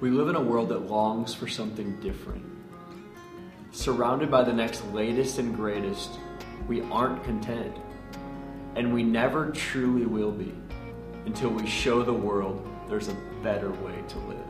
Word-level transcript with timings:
We 0.00 0.08
live 0.08 0.30
in 0.30 0.34
a 0.36 0.40
world 0.40 0.70
that 0.70 0.88
longs 0.88 1.34
for 1.34 1.46
something 1.46 2.00
different. 2.00 2.42
Surrounded 3.70 4.30
by 4.30 4.42
the 4.42 4.52
next 4.52 4.82
latest 4.94 5.38
and 5.38 5.54
greatest, 5.54 6.18
we 6.66 6.80
aren't 6.84 7.22
content. 7.22 7.76
And 8.76 8.94
we 8.94 9.02
never 9.02 9.50
truly 9.50 10.06
will 10.06 10.32
be 10.32 10.54
until 11.26 11.50
we 11.50 11.66
show 11.66 12.02
the 12.02 12.14
world 12.14 12.66
there's 12.88 13.08
a 13.08 13.16
better 13.42 13.72
way 13.72 14.02
to 14.08 14.18
live. 14.20 14.49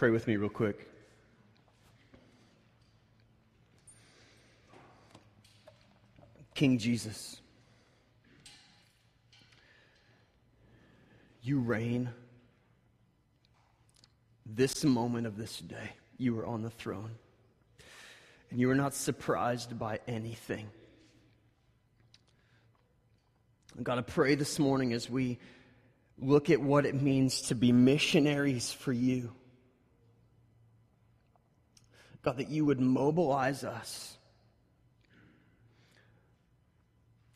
Pray 0.00 0.08
with 0.08 0.26
me, 0.26 0.36
real 0.36 0.48
quick. 0.48 0.88
King 6.54 6.78
Jesus, 6.78 7.38
you 11.42 11.60
reign. 11.60 12.08
This 14.46 14.86
moment 14.86 15.26
of 15.26 15.36
this 15.36 15.58
day, 15.58 15.90
you 16.16 16.38
are 16.38 16.46
on 16.46 16.62
the 16.62 16.70
throne. 16.70 17.10
And 18.50 18.58
you 18.58 18.70
are 18.70 18.74
not 18.74 18.94
surprised 18.94 19.78
by 19.78 20.00
anything. 20.08 20.70
God, 23.82 23.98
I 23.98 24.00
pray 24.00 24.34
this 24.34 24.58
morning 24.58 24.94
as 24.94 25.10
we 25.10 25.38
look 26.18 26.48
at 26.48 26.58
what 26.58 26.86
it 26.86 26.94
means 26.94 27.42
to 27.48 27.54
be 27.54 27.70
missionaries 27.70 28.72
for 28.72 28.94
you. 28.94 29.34
God, 32.22 32.36
that 32.36 32.50
you 32.50 32.64
would 32.66 32.80
mobilize 32.80 33.64
us 33.64 34.16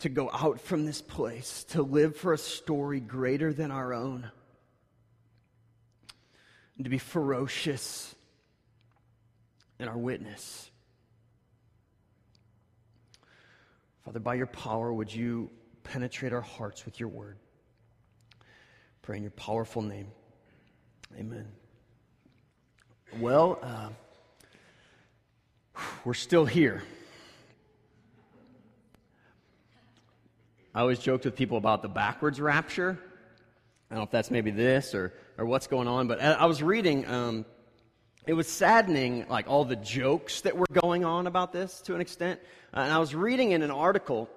to 0.01 0.09
go 0.11 0.31
out 0.31 0.61
from 0.61 0.85
this 0.85 1.01
place, 1.01 1.65
to 1.65 1.83
live 1.83 2.17
for 2.17 2.35
a 2.35 2.39
story 2.39 3.01
greater 3.01 3.55
than 3.55 3.71
our 3.71 3.95
own, 3.95 4.31
and 6.77 6.85
to 6.85 6.91
be 6.91 6.99
ferocious 6.99 8.15
in 9.79 9.89
our 9.89 9.97
witness. 9.97 10.71
Father, 14.05 14.21
by 14.21 14.35
your 14.35 14.47
power, 14.47 14.93
would 14.93 15.15
you 15.15 15.51
penetrate 15.83 16.35
our 16.35 16.43
hearts 16.43 16.85
with 16.85 17.01
your 17.01 17.09
word? 17.09 17.39
Pray 19.01 19.17
in 19.17 19.23
your 19.23 19.31
powerful 19.33 19.81
name. 19.81 20.09
Amen. 21.19 21.47
Well, 23.19 23.59
uh, 23.63 23.89
we're 26.05 26.15
still 26.15 26.45
here. 26.45 26.83
I 30.75 30.81
always 30.81 30.99
joked 30.99 31.25
with 31.25 31.37
people 31.37 31.57
about 31.57 31.83
the 31.83 31.89
backwards 31.89 32.41
rapture. 32.41 32.99
I 33.91 33.95
don't 33.95 34.01
know 34.01 34.05
if 34.05 34.11
that's 34.11 34.31
maybe 34.31 34.51
this 34.51 34.95
or, 34.95 35.13
or 35.39 35.47
what's 35.47 35.67
going 35.67 35.87
on, 35.87 36.09
but 36.09 36.21
I 36.21 36.47
was 36.47 36.63
reading, 36.63 37.07
um, 37.07 37.45
it 38.27 38.33
was 38.33 38.49
saddening, 38.49 39.27
like 39.29 39.49
all 39.49 39.65
the 39.65 39.77
jokes 39.77 40.41
that 40.41 40.57
were 40.57 40.67
going 40.73 41.05
on 41.05 41.27
about 41.27 41.53
this 41.53 41.81
to 41.83 41.95
an 41.95 42.01
extent. 42.01 42.41
Uh, 42.73 42.81
and 42.81 42.93
I 42.93 42.99
was 42.99 43.15
reading 43.15 43.53
in 43.53 43.63
an 43.63 43.71
article 43.71 44.29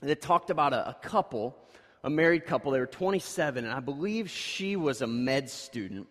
that 0.00 0.20
talked 0.20 0.50
about 0.50 0.72
a, 0.72 0.90
a 0.90 0.94
couple, 0.94 1.56
a 2.04 2.10
married 2.10 2.46
couple. 2.46 2.70
They 2.70 2.78
were 2.78 2.86
27, 2.86 3.64
and 3.64 3.72
I 3.72 3.80
believe 3.80 4.30
she 4.30 4.76
was 4.76 5.02
a 5.02 5.06
med 5.08 5.50
student. 5.50 6.06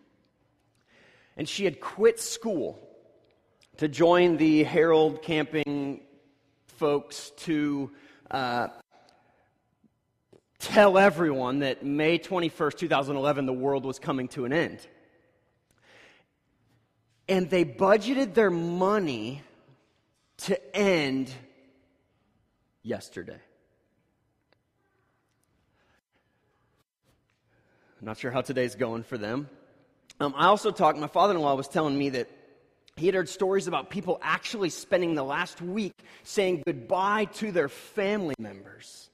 And 1.36 1.48
she 1.48 1.64
had 1.64 1.80
quit 1.80 2.20
school 2.20 2.78
to 3.78 3.88
join 3.88 4.36
the 4.36 4.62
Harold 4.62 5.22
Camping 5.22 6.00
folks 6.66 7.30
to 7.38 7.90
uh, 8.30 8.68
tell 10.58 10.96
everyone 10.96 11.60
that 11.60 11.84
May 11.84 12.18
21st, 12.18 12.78
2011, 12.78 13.46
the 13.46 13.52
world 13.52 13.84
was 13.84 13.98
coming 13.98 14.28
to 14.28 14.44
an 14.44 14.52
end. 14.52 14.78
And 17.28 17.50
they 17.50 17.64
budgeted 17.64 18.34
their 18.34 18.50
money 18.50 19.42
to 20.38 20.76
end 20.76 21.32
yesterday. 22.82 23.40
I'm 28.00 28.06
not 28.06 28.18
sure 28.18 28.30
how 28.30 28.42
today's 28.42 28.74
going 28.74 29.02
for 29.02 29.16
them. 29.16 29.48
Um, 30.20 30.34
I 30.36 30.46
also 30.46 30.70
talked, 30.70 30.98
my 30.98 31.06
father 31.06 31.34
in 31.34 31.40
law 31.40 31.54
was 31.54 31.66
telling 31.66 31.96
me 31.96 32.10
that 32.10 32.28
he 32.96 33.06
had 33.06 33.14
heard 33.14 33.28
stories 33.28 33.66
about 33.66 33.90
people 33.90 34.18
actually 34.22 34.70
spending 34.70 35.14
the 35.14 35.24
last 35.24 35.60
week 35.60 35.94
saying 36.22 36.62
goodbye 36.64 37.24
to 37.26 37.50
their 37.50 37.68
family 37.68 38.36
members. 38.38 39.10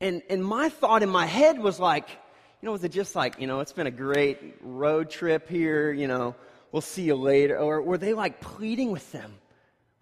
And, 0.00 0.22
and 0.28 0.44
my 0.44 0.68
thought 0.68 1.02
in 1.02 1.08
my 1.08 1.26
head 1.26 1.58
was 1.58 1.80
like, 1.80 2.08
you 2.10 2.66
know, 2.66 2.72
was 2.72 2.84
it 2.84 2.92
just 2.92 3.16
like, 3.16 3.40
you 3.40 3.46
know, 3.46 3.60
it's 3.60 3.72
been 3.72 3.86
a 3.86 3.92
great 3.92 4.56
road 4.60 5.08
trip 5.10 5.48
here, 5.48 5.92
you 5.92 6.06
know, 6.06 6.34
we'll 6.70 6.82
see 6.82 7.02
you 7.02 7.14
later? 7.14 7.58
Or 7.58 7.80
were 7.80 7.98
they 7.98 8.12
like 8.12 8.40
pleading 8.40 8.90
with 8.90 9.10
them? 9.12 9.34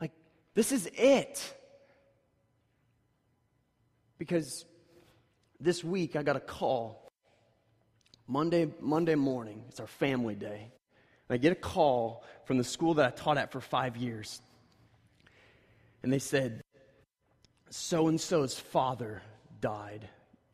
Like, 0.00 0.12
this 0.54 0.72
is 0.72 0.90
it. 0.94 1.54
Because 4.18 4.64
this 5.60 5.84
week 5.84 6.16
I 6.16 6.22
got 6.22 6.36
a 6.36 6.40
call. 6.40 7.12
Monday, 8.26 8.68
Monday 8.80 9.14
morning, 9.14 9.62
it's 9.68 9.78
our 9.78 9.86
family 9.86 10.34
day. 10.34 10.72
And 11.28 11.34
I 11.34 11.38
get 11.38 11.52
a 11.52 11.56
call 11.56 12.24
from 12.44 12.58
the 12.58 12.64
school 12.64 12.94
that 12.94 13.06
I 13.06 13.10
taught 13.10 13.38
at 13.38 13.52
for 13.52 13.60
five 13.60 13.96
years. 13.96 14.40
And 16.02 16.12
they 16.12 16.18
said, 16.18 16.62
so 17.70 18.08
and 18.08 18.20
so's 18.20 18.58
father 18.58 19.22
died. 19.60 20.08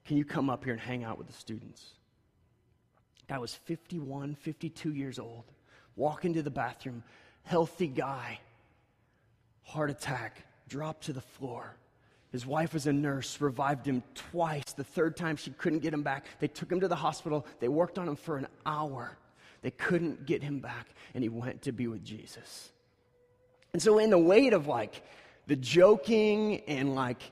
Can 0.06 0.16
you 0.16 0.24
come 0.24 0.50
up 0.50 0.64
here 0.64 0.72
and 0.72 0.80
hang 0.80 1.04
out 1.04 1.18
with 1.18 1.26
the 1.26 1.32
students? 1.32 1.94
Guy 3.28 3.38
was 3.38 3.54
51, 3.54 4.34
52 4.34 4.94
years 4.94 5.18
old. 5.18 5.44
Walk 5.94 6.24
into 6.24 6.42
the 6.42 6.50
bathroom, 6.50 7.02
healthy 7.44 7.86
guy, 7.86 8.40
heart 9.62 9.90
attack, 9.90 10.44
dropped 10.68 11.04
to 11.04 11.12
the 11.12 11.20
floor. 11.20 11.76
His 12.30 12.46
wife 12.46 12.72
was 12.72 12.86
a 12.86 12.92
nurse, 12.92 13.40
revived 13.42 13.86
him 13.86 14.02
twice. 14.14 14.72
The 14.72 14.84
third 14.84 15.18
time 15.18 15.36
she 15.36 15.50
couldn't 15.50 15.80
get 15.80 15.92
him 15.92 16.02
back. 16.02 16.24
They 16.40 16.48
took 16.48 16.72
him 16.72 16.80
to 16.80 16.88
the 16.88 16.96
hospital. 16.96 17.46
They 17.60 17.68
worked 17.68 17.98
on 17.98 18.08
him 18.08 18.16
for 18.16 18.38
an 18.38 18.48
hour. 18.64 19.18
They 19.62 19.70
couldn't 19.70 20.26
get 20.26 20.42
him 20.42 20.60
back, 20.60 20.88
and 21.14 21.22
he 21.22 21.28
went 21.28 21.62
to 21.62 21.72
be 21.72 21.86
with 21.86 22.04
Jesus. 22.04 22.70
And 23.72 23.80
so, 23.80 23.98
in 23.98 24.10
the 24.10 24.18
weight 24.18 24.52
of 24.52 24.66
like 24.66 25.02
the 25.46 25.56
joking 25.56 26.62
and 26.66 26.94
like, 26.94 27.22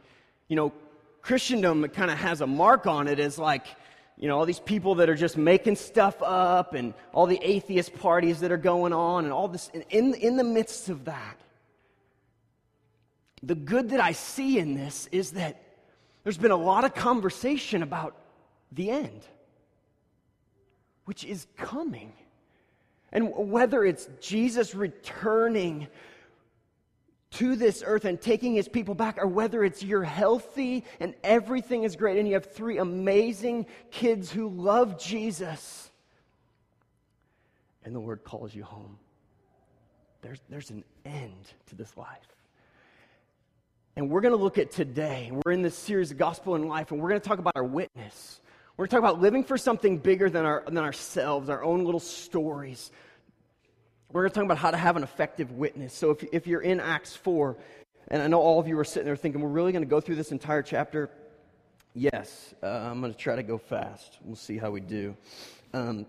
you 0.49 0.57
know, 0.57 0.73
Christendom 1.23 1.87
kind 1.89 2.11
of 2.11 2.19
has 2.19 2.41
a 2.41 2.47
mark 2.47 2.87
on 2.87 3.09
it 3.09 3.19
as 3.19 3.39
like, 3.39 3.67
you 4.17 4.29
know, 4.29 4.39
all 4.39 4.47
these 4.47 4.61
people 4.61 4.97
that 4.97 5.09
are 5.09 5.15
just 5.15 5.37
making 5.37 5.77
stuff 5.77 6.23
up 6.23 6.75
and 6.75 6.95
all 7.13 7.27
the 7.27 7.41
atheist 7.43 7.95
parties 7.95 8.41
that 8.41 8.53
are 8.53 8.57
going 8.59 8.93
on 8.93 9.25
and 9.25 9.33
all 9.33 9.49
this. 9.49 9.71
In, 9.91 10.15
in 10.15 10.37
the 10.37 10.45
midst 10.45 10.89
of 10.89 11.05
that, 11.07 11.39
the 13.43 13.55
good 13.55 13.91
that 13.91 14.01
I 14.01 14.13
see 14.13 14.59
in 14.59 14.75
this 14.75 15.09
is 15.13 15.33
that 15.33 15.63
there's 16.23 16.39
been 16.39 16.51
a 16.51 16.57
lot 16.57 16.85
of 16.85 16.95
conversation 16.95 17.83
about 17.83 18.15
the 18.73 18.91
end, 18.91 19.23
which 21.05 21.25
is 21.25 21.47
coming. 21.57 22.13
And 23.13 23.51
whether 23.51 23.85
it's 23.85 24.09
Jesus 24.21 24.75
returning 24.75 25.89
to 27.33 27.55
this 27.55 27.83
earth 27.87 28.05
and 28.05 28.21
taking 28.21 28.55
his 28.55 28.69
people 28.69 28.95
back, 28.95 29.19
or 29.19 29.27
whether 29.27 29.63
it's 29.65 29.83
you're 29.83 30.03
healthy 30.03 30.85
and 30.99 31.15
everything 31.23 31.85
is 31.85 31.97
great 31.97 32.19
and 32.19 32.27
you 32.27 32.35
have 32.35 32.47
three 32.47 32.79
amazing 32.79 33.67
kids 33.91 34.31
who 34.31 34.49
love 34.49 34.99
Jesus, 34.99 35.91
and 37.85 37.95
the 37.95 38.01
Lord 38.01 38.25
calls 38.25 38.55
you 38.55 38.65
home. 38.65 38.99
There's, 40.23 40.41
there's 40.49 40.71
an 40.71 40.85
end 41.05 41.53
to 41.67 41.77
this 41.77 41.97
life. 41.97 42.19
And 43.97 44.11
we're 44.11 44.21
going 44.21 44.37
to 44.37 44.43
look 44.43 44.59
at 44.59 44.71
today, 44.71 45.31
we're 45.33 45.53
in 45.53 45.63
this 45.63 45.77
series 45.77 46.11
of 46.11 46.19
Gospel 46.19 46.55
and 46.55 46.69
Life, 46.69 46.91
and 46.91 47.01
we're 47.01 47.09
going 47.09 47.21
to 47.21 47.29
talk 47.29 47.39
about 47.39 47.55
our 47.57 47.65
witness. 47.65 48.41
We're 48.81 48.87
talking 48.87 49.05
about 49.05 49.21
living 49.21 49.45
for 49.45 49.59
something 49.59 49.99
bigger 49.99 50.31
than, 50.31 50.47
our, 50.47 50.65
than 50.67 50.79
ourselves, 50.79 51.51
our 51.51 51.63
own 51.63 51.85
little 51.85 52.01
stories 52.01 52.91
we're 54.13 54.23
going 54.23 54.31
to 54.31 54.35
talk 54.35 54.45
about 54.45 54.59
how 54.59 54.71
to 54.71 54.77
have 54.77 54.97
an 54.97 55.03
effective 55.03 55.53
witness. 55.53 55.95
So 55.95 56.11
if, 56.11 56.25
if 56.33 56.47
you're 56.47 56.63
in 56.63 56.81
Acts 56.81 57.15
4, 57.15 57.57
and 58.09 58.23
I 58.23 58.27
know 58.27 58.41
all 58.41 58.59
of 58.59 58.67
you 58.67 58.79
are 58.79 58.85
sitting 58.85 59.05
there 59.05 59.17
thinking, 59.17 59.41
we're 59.41 59.49
really 59.49 59.73
going 59.73 59.85
to 59.85 59.89
go 59.89 60.01
through 60.01 60.17
this 60.17 60.33
entire 60.33 60.63
chapter. 60.63 61.11
Yes, 61.95 62.55
uh, 62.63 62.67
I'm 62.67 63.01
going 63.01 63.13
to 63.13 63.19
try 63.19 63.37
to 63.37 63.43
go 63.43 63.57
fast. 63.57 64.19
We'll 64.25 64.35
see 64.35 64.59
how 64.59 64.71
we 64.71 64.81
do. 64.81 65.17
Um, 65.73 66.07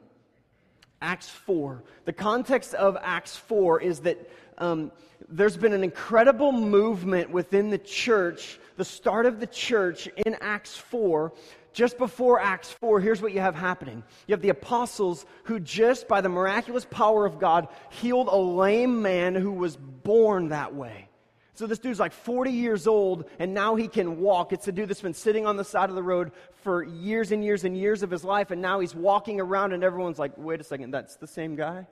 Acts 1.02 1.30
4. 1.30 1.84
The 2.06 2.14
context 2.14 2.74
of 2.74 2.98
Acts 3.02 3.36
4 3.36 3.82
is 3.82 4.00
that 4.00 4.30
um, 4.58 4.92
there's 5.30 5.58
been 5.58 5.74
an 5.74 5.84
incredible 5.84 6.52
movement 6.52 7.30
within 7.30 7.70
the 7.70 7.78
church, 7.78 8.60
the 8.78 8.86
start 8.86 9.26
of 9.26 9.40
the 9.40 9.48
church 9.48 10.08
in 10.26 10.36
Acts 10.42 10.76
4, 10.76 11.32
just 11.74 11.98
before 11.98 12.40
Acts 12.40 12.72
4, 12.72 13.00
here's 13.00 13.22
what 13.22 13.34
you 13.34 13.40
have 13.40 13.56
happening. 13.56 14.04
You 14.28 14.34
have 14.34 14.42
the 14.42 14.50
apostles 14.50 15.26
who, 15.44 15.60
just 15.60 16.08
by 16.08 16.22
the 16.22 16.30
miraculous 16.30 16.86
power 16.86 17.26
of 17.26 17.40
God, 17.40 17.68
healed 17.90 18.28
a 18.28 18.38
lame 18.38 19.02
man 19.02 19.36
who 19.36 19.52
was 19.52 19.78
born 19.78 20.50
that 20.50 20.76
way. 20.76 21.08
So 21.54 21.68
this 21.68 21.80
dude's 21.80 22.00
like 22.00 22.14
40 22.14 22.52
years 22.52 22.88
old, 22.88 23.30
and 23.38 23.54
now 23.54 23.76
he 23.76 23.88
can 23.88 24.20
walk. 24.20 24.52
It's 24.52 24.68
a 24.68 24.72
dude 24.72 24.90
that's 24.90 25.02
been 25.02 25.14
sitting 25.14 25.46
on 25.46 25.58
the 25.58 25.64
side 25.64 25.90
of 25.90 25.96
the 25.96 26.04
road 26.04 26.32
for 26.64 26.84
years 26.84 27.32
and 27.32 27.44
years 27.44 27.64
and 27.64 27.78
years 27.78 28.04
of 28.04 28.10
his 28.10 28.24
life, 28.24 28.52
and 28.52 28.62
now 28.62 28.80
he's 28.80 28.96
walking 28.96 29.40
around, 29.40 29.74
and 29.74 29.84
everyone's 29.84 30.18
like, 30.18 30.32
wait 30.38 30.60
a 30.60 30.64
second, 30.64 30.92
that's 30.92 31.18
the 31.18 31.28
same 31.28 31.56
guy 31.56 31.86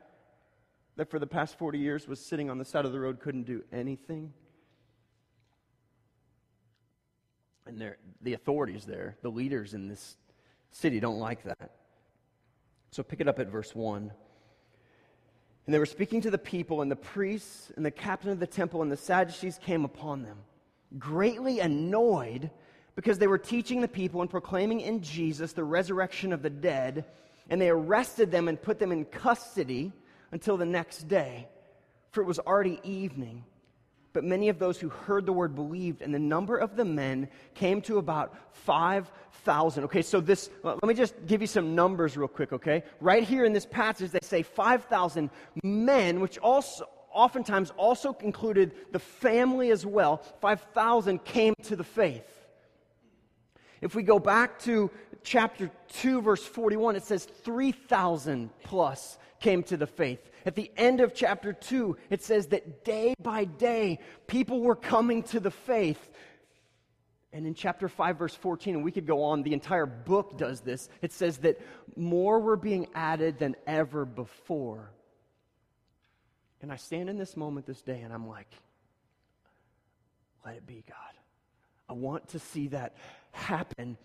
that 0.95 1.09
for 1.09 1.19
the 1.19 1.27
past 1.27 1.57
40 1.57 1.79
years 1.79 2.07
was 2.07 2.19
sitting 2.19 2.49
on 2.49 2.57
the 2.57 2.65
side 2.65 2.83
of 2.83 2.91
the 2.91 2.99
road, 2.99 3.19
couldn't 3.21 3.43
do 3.43 3.63
anything? 3.71 4.33
And 7.69 7.95
the 8.21 8.33
authorities 8.33 8.85
there, 8.85 9.15
the 9.21 9.29
leaders 9.29 9.73
in 9.73 9.87
this 9.87 10.17
city, 10.71 10.99
don't 10.99 11.19
like 11.19 11.43
that. 11.43 11.71
So 12.91 13.03
pick 13.03 13.21
it 13.21 13.27
up 13.27 13.39
at 13.39 13.47
verse 13.47 13.75
1. 13.75 14.11
And 15.65 15.73
they 15.73 15.79
were 15.79 15.85
speaking 15.85 16.21
to 16.21 16.31
the 16.31 16.37
people, 16.37 16.81
and 16.81 16.89
the 16.89 16.95
priests 16.95 17.71
and 17.75 17.85
the 17.85 17.91
captain 17.91 18.31
of 18.31 18.39
the 18.39 18.47
temple 18.47 18.81
and 18.81 18.91
the 18.91 18.97
Sadducees 18.97 19.59
came 19.61 19.85
upon 19.85 20.23
them, 20.23 20.37
greatly 20.97 21.59
annoyed 21.59 22.49
because 22.95 23.19
they 23.19 23.27
were 23.27 23.37
teaching 23.37 23.79
the 23.79 23.87
people 23.87 24.21
and 24.21 24.29
proclaiming 24.29 24.81
in 24.81 25.01
Jesus 25.01 25.53
the 25.53 25.63
resurrection 25.63 26.33
of 26.33 26.41
the 26.41 26.49
dead. 26.49 27.05
And 27.49 27.61
they 27.61 27.69
arrested 27.69 28.31
them 28.31 28.47
and 28.47 28.61
put 28.61 28.79
them 28.79 28.91
in 28.91 29.05
custody 29.05 29.91
until 30.31 30.57
the 30.57 30.65
next 30.65 31.07
day, 31.07 31.47
for 32.11 32.21
it 32.21 32.27
was 32.27 32.39
already 32.39 32.79
evening. 32.83 33.43
But 34.13 34.23
many 34.23 34.49
of 34.49 34.57
those 34.57 34.79
who 34.79 34.89
heard 34.89 35.25
the 35.25 35.33
word 35.33 35.53
believed, 35.55 36.01
and 36.01 36.13
the 36.13 36.19
number 36.19 36.57
of 36.57 36.75
the 36.75 36.85
men 36.85 37.27
came 37.53 37.81
to 37.83 37.97
about 37.97 38.35
5,000. 38.53 39.83
Okay, 39.83 40.01
so 40.01 40.19
this, 40.19 40.49
let 40.63 40.83
me 40.83 40.93
just 40.93 41.13
give 41.27 41.41
you 41.41 41.47
some 41.47 41.75
numbers 41.75 42.17
real 42.17 42.27
quick, 42.27 42.51
okay? 42.51 42.83
Right 42.99 43.23
here 43.23 43.45
in 43.45 43.53
this 43.53 43.65
passage, 43.65 44.11
they 44.11 44.19
say 44.21 44.41
5,000 44.41 45.29
men, 45.63 46.19
which 46.19 46.37
also 46.39 46.85
oftentimes 47.11 47.71
also 47.71 48.15
included 48.21 48.73
the 48.91 48.99
family 48.99 49.71
as 49.71 49.85
well. 49.85 50.17
5,000 50.41 51.23
came 51.23 51.53
to 51.63 51.75
the 51.75 51.83
faith. 51.83 52.38
If 53.81 53.95
we 53.95 54.03
go 54.03 54.19
back 54.19 54.59
to 54.59 54.91
chapter 55.23 55.71
2, 55.93 56.21
verse 56.21 56.43
41, 56.43 56.95
it 56.95 57.03
says 57.03 57.25
3,000 57.25 58.49
plus 58.63 59.17
came 59.39 59.63
to 59.63 59.77
the 59.77 59.87
faith. 59.87 60.19
At 60.45 60.55
the 60.55 60.71
end 60.77 61.01
of 61.01 61.13
chapter 61.13 61.53
2, 61.53 61.97
it 62.09 62.21
says 62.23 62.47
that 62.47 62.83
day 62.83 63.13
by 63.21 63.45
day, 63.45 63.99
people 64.27 64.61
were 64.61 64.75
coming 64.75 65.23
to 65.23 65.39
the 65.39 65.51
faith. 65.51 66.09
And 67.31 67.45
in 67.45 67.53
chapter 67.53 67.87
5, 67.87 68.17
verse 68.17 68.35
14, 68.35 68.75
and 68.75 68.83
we 68.83 68.91
could 68.91 69.05
go 69.05 69.23
on, 69.23 69.43
the 69.43 69.53
entire 69.53 69.85
book 69.85 70.37
does 70.37 70.61
this. 70.61 70.89
It 71.01 71.13
says 71.13 71.37
that 71.39 71.61
more 71.95 72.39
were 72.39 72.57
being 72.57 72.87
added 72.95 73.39
than 73.39 73.55
ever 73.67 74.05
before. 74.05 74.91
And 76.61 76.71
I 76.71 76.75
stand 76.75 77.09
in 77.09 77.17
this 77.17 77.37
moment 77.37 77.65
this 77.65 77.81
day 77.81 78.01
and 78.01 78.11
I'm 78.11 78.27
like, 78.27 78.51
let 80.45 80.55
it 80.55 80.65
be, 80.65 80.83
God. 80.87 80.97
I 81.87 81.93
want 81.93 82.29
to 82.29 82.39
see 82.39 82.67
that 82.69 82.95
happen. 83.31 83.97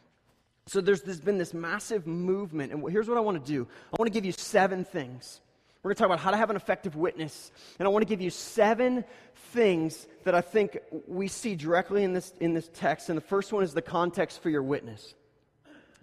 So 0.67 0.81
there's, 0.81 1.03
there's 1.03 1.21
been 1.21 1.38
this 1.38 1.53
massive 1.53 2.06
movement. 2.06 2.73
And 2.73 2.91
here's 2.91 3.09
what 3.09 3.19
I 3.19 3.21
want 3.21 3.44
to 3.44 3.53
do 3.53 3.67
I 3.93 3.97
want 3.99 4.06
to 4.06 4.15
give 4.15 4.25
you 4.25 4.32
seven 4.32 4.85
things 4.85 5.41
we're 5.85 5.91
going 5.91 5.97
to 5.97 5.99
talk 5.99 6.06
about 6.06 6.21
how 6.21 6.31
to 6.31 6.38
have 6.38 6.49
an 6.49 6.56
effective 6.56 6.97
witness. 6.97 7.53
And 7.79 7.87
I 7.87 7.91
want 7.91 8.00
to 8.00 8.09
give 8.09 8.23
you 8.23 8.31
seven 8.31 9.05
things 9.53 10.06
that 10.25 10.35
I 10.35 10.41
think 10.41 10.79
we 11.06 11.29
see 11.29 11.56
directly 11.56 12.05
in 12.05 12.15
this, 12.15 12.32
in 12.41 12.55
this 12.55 12.71
text. 12.73 13.11
And 13.11 13.19
the 13.19 13.23
first 13.23 13.53
one 13.53 13.62
is 13.62 13.75
the 13.75 13.82
context 13.82 14.43
for 14.43 14.49
your 14.49 14.62
witness 14.62 15.15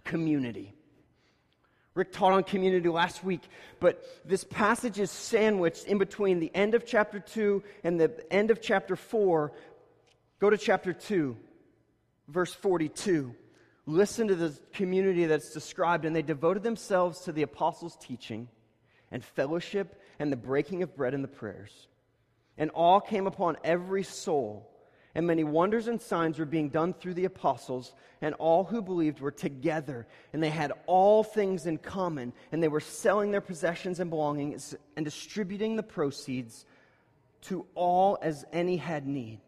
community. 0.03 0.75
Rick 1.95 2.12
taught 2.12 2.31
on 2.31 2.44
community 2.44 2.89
last 2.89 3.24
week, 3.24 3.41
but 3.79 4.06
this 4.24 4.44
passage 4.44 5.00
is 5.00 5.09
sandwiched 5.09 5.85
in 5.85 5.97
between 5.97 6.39
the 6.39 6.51
end 6.53 6.75
of 6.75 6.85
chapter 6.85 7.19
2 7.19 7.63
and 7.83 8.00
the 8.00 8.12
end 8.31 8.51
of 8.51 8.62
chapter 8.62 8.95
4. 8.95 9.51
Go 10.39 10.51
to 10.51 10.57
chapter 10.59 10.94
2, 10.94 11.35
verse 12.31 12.54
42. 12.54 13.36
Listen 13.86 14.28
to 14.28 14.36
the 14.36 14.57
community 14.74 15.25
that's 15.25 15.54
described, 15.54 16.06
and 16.06 16.16
they 16.16 16.22
devoted 16.22 16.63
themselves 16.63 17.22
to 17.22 17.31
the 17.31 17.42
apostles' 17.42 17.98
teaching 18.00 18.48
and 19.12 19.24
fellowship 19.24 20.00
and 20.19 20.31
the 20.31 20.38
breaking 20.38 20.83
of 20.83 20.95
bread 20.95 21.13
and 21.13 21.24
the 21.24 21.28
prayers. 21.28 21.88
And 22.57 22.72
awe 22.74 23.00
came 23.00 23.28
upon 23.28 23.57
every 23.63 24.04
soul, 24.04 24.69
and 25.16 25.25
many 25.25 25.44
wonders 25.44 25.88
and 25.88 26.01
signs 26.01 26.38
were 26.38 26.45
being 26.45 26.69
done 26.69 26.94
through 26.94 27.16
the 27.16 27.25
apostles, 27.25 27.94
and 28.22 28.36
all 28.36 28.63
who 28.63 28.81
believed 28.81 29.19
were 29.19 29.31
together, 29.31 30.07
and 30.31 30.42
they 30.42 30.50
had 30.50 30.72
all 30.86 31.24
things 31.24 31.66
in 31.66 31.77
common, 31.77 32.34
and 32.51 32.62
they 32.62 32.68
were 32.68 32.80
selling 32.80 33.31
their 33.31 33.42
possessions 33.42 34.00
and 34.00 34.10
belongings 34.10 34.75
and 34.95 35.04
distributing 35.04 35.75
the 35.75 35.84
proceeds 35.84 36.66
to 37.42 37.66
all 37.74 38.19
as 38.22 38.45
any 38.54 38.77
had 38.77 39.07
need. 39.07 39.39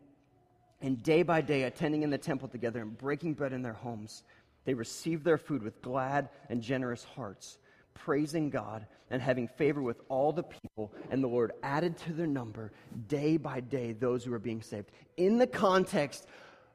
And 0.84 1.02
day 1.02 1.24
by 1.24 1.42
day, 1.42 1.64
attending 1.64 2.04
in 2.04 2.12
the 2.12 2.18
temple 2.18 2.50
together 2.50 2.82
and 2.82 2.96
breaking 2.96 3.34
bread 3.34 3.54
in 3.54 3.64
their 3.64 3.74
homes, 3.74 4.24
they 4.66 4.76
received 4.76 5.24
their 5.24 5.38
food 5.40 5.64
with 5.64 5.82
glad 5.82 6.30
and 6.50 6.62
generous 6.62 7.04
hearts 7.04 7.58
praising 7.94 8.50
God 8.50 8.86
and 9.10 9.22
having 9.22 9.48
favor 9.48 9.82
with 9.82 10.02
all 10.10 10.32
the 10.32 10.44
people, 10.44 10.92
and 11.12 11.24
the 11.24 11.28
Lord 11.28 11.52
added 11.62 11.98
to 12.00 12.14
their 12.14 12.28
number 12.28 12.72
day 13.08 13.38
by 13.38 13.60
day 13.60 13.94
those 13.94 14.24
who 14.24 14.32
were 14.32 14.40
being 14.40 14.62
saved. 14.62 14.92
In 15.18 15.38
the 15.38 15.48
context 15.48 16.28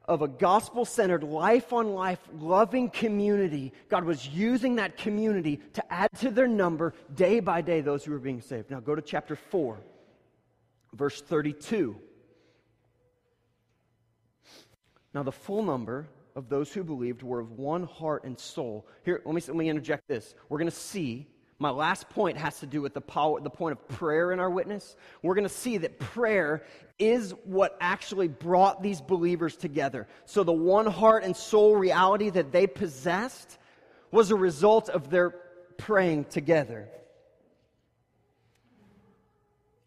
of 0.05 0.21
a 0.21 0.27
gospel 0.27 0.85
centered, 0.85 1.23
life 1.23 1.71
on 1.73 1.93
life, 1.93 2.19
loving 2.33 2.89
community, 2.89 3.73
God 3.89 4.05
was 4.05 4.27
using 4.27 4.75
that 4.77 4.97
community 4.97 5.59
to 5.73 5.93
add 5.93 6.09
to 6.19 6.31
their 6.31 6.47
number 6.47 6.93
day 7.13 7.39
by 7.39 7.61
day 7.61 7.81
those 7.81 8.05
who 8.05 8.11
were 8.11 8.19
being 8.19 8.41
saved. 8.41 8.71
Now 8.71 8.79
go 8.79 8.95
to 8.95 9.01
chapter 9.01 9.35
4, 9.35 9.77
verse 10.93 11.21
32. 11.21 11.95
Now, 15.13 15.23
the 15.23 15.31
full 15.31 15.63
number 15.63 16.07
of 16.35 16.49
those 16.49 16.71
who 16.71 16.83
believed 16.83 17.23
were 17.23 17.39
of 17.39 17.57
one 17.57 17.83
heart 17.83 18.23
and 18.23 18.39
soul. 18.39 18.87
Here, 19.03 19.21
let 19.25 19.35
me, 19.35 19.41
let 19.47 19.55
me 19.55 19.69
interject 19.69 20.07
this. 20.07 20.35
We're 20.47 20.59
going 20.59 20.69
to 20.69 20.75
see, 20.75 21.27
my 21.57 21.71
last 21.71 22.09
point 22.09 22.37
has 22.37 22.59
to 22.59 22.67
do 22.67 22.81
with 22.81 22.93
the, 22.93 23.01
power, 23.01 23.41
the 23.41 23.49
point 23.49 23.73
of 23.73 23.87
prayer 23.87 24.31
in 24.31 24.39
our 24.39 24.49
witness. 24.49 24.95
We're 25.23 25.35
going 25.35 25.47
to 25.47 25.53
see 25.53 25.77
that 25.79 25.99
prayer 25.99 26.63
is 26.99 27.33
what 27.43 27.77
actually 27.81 28.27
brought 28.27 28.83
these 28.83 29.01
believers 29.01 29.57
together. 29.57 30.07
So 30.25 30.43
the 30.43 30.53
one 30.53 30.85
heart 30.85 31.23
and 31.23 31.35
soul 31.35 31.75
reality 31.75 32.29
that 32.29 32.51
they 32.51 32.67
possessed 32.67 33.57
was 34.11 34.31
a 34.31 34.35
result 34.35 34.89
of 34.89 35.09
their 35.09 35.31
praying 35.77 36.25
together. 36.25 36.87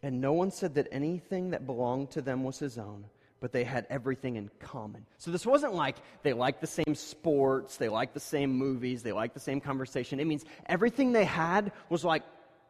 And 0.03 0.21
no 0.21 0.33
one 0.33 0.51
said 0.51 0.75
that 0.75 0.89
anything 0.91 1.51
that 1.51 1.65
belonged 1.65 2.11
to 2.13 2.23
them 2.23 2.43
was 2.43 2.59
his 2.59 2.77
own 2.77 3.05
but 3.43 3.53
they 3.53 3.65
had 3.65 3.89
everything 3.91 4.37
in 4.37 4.49
common. 4.61 5.05
So 5.19 5.33
this 5.33 5.45
wasn't 5.45 5.75
like 5.75 5.97
they 6.23 6.33
liked 6.33 6.61
the 6.61 6.67
same 6.69 6.95
sports, 6.95 7.77
they 7.77 7.89
liked 7.89 8.15
the 8.15 8.21
same 8.21 8.53
movies, 8.53 9.03
they 9.03 9.11
liked 9.11 9.35
the 9.35 9.41
same 9.41 9.61
conversation. 9.61 10.21
It 10.21 10.29
means 10.29 10.45
everything 10.67 11.13
they 11.13 11.25
had 11.25 11.73
was 11.91 12.05
like, 12.05 12.23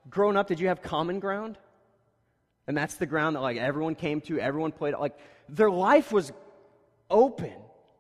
growing 0.09 0.35
up, 0.35 0.49
did 0.49 0.59
you 0.59 0.69
have 0.69 0.81
common 0.81 1.21
ground? 1.21 1.59
And 2.67 2.75
that's 2.75 2.95
the 2.95 3.05
ground 3.05 3.37
that 3.37 3.41
like 3.41 3.59
everyone 3.59 3.95
came 3.95 4.23
to, 4.23 4.41
everyone 4.41 4.73
played. 4.73 4.95
Like 4.95 5.19
their 5.47 5.71
life 5.71 6.11
was 6.11 6.33
open. 7.11 7.53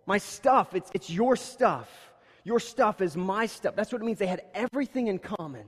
My 0.06 0.16
stuff, 0.16 0.74
it's, 0.74 0.90
it's 0.94 1.10
your 1.10 1.36
stuff. 1.36 1.90
Your 2.42 2.58
stuff 2.58 3.02
is 3.02 3.18
my 3.18 3.44
stuff. 3.44 3.76
That's 3.76 3.92
what 3.92 4.00
it 4.00 4.04
means. 4.06 4.18
They 4.18 4.26
had 4.26 4.44
everything 4.54 5.08
in 5.08 5.18
common. 5.18 5.66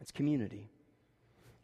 It's 0.00 0.12
community. 0.12 0.70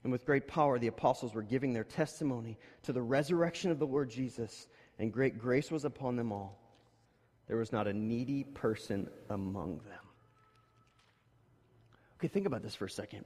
And 0.06 0.12
with 0.12 0.24
great 0.24 0.46
power, 0.46 0.78
the 0.78 0.86
apostles 0.86 1.34
were 1.34 1.42
giving 1.42 1.72
their 1.72 1.82
testimony 1.82 2.56
to 2.84 2.92
the 2.92 3.02
resurrection 3.02 3.72
of 3.72 3.80
the 3.80 3.88
Lord 3.88 4.08
Jesus, 4.08 4.68
and 5.00 5.12
great 5.12 5.36
grace 5.36 5.68
was 5.68 5.84
upon 5.84 6.14
them 6.14 6.30
all. 6.30 6.60
There 7.48 7.56
was 7.56 7.72
not 7.72 7.88
a 7.88 7.92
needy 7.92 8.44
person 8.44 9.10
among 9.30 9.78
them. 9.78 9.98
Okay, 12.20 12.28
think 12.28 12.46
about 12.46 12.62
this 12.62 12.76
for 12.76 12.84
a 12.84 12.88
second. 12.88 13.24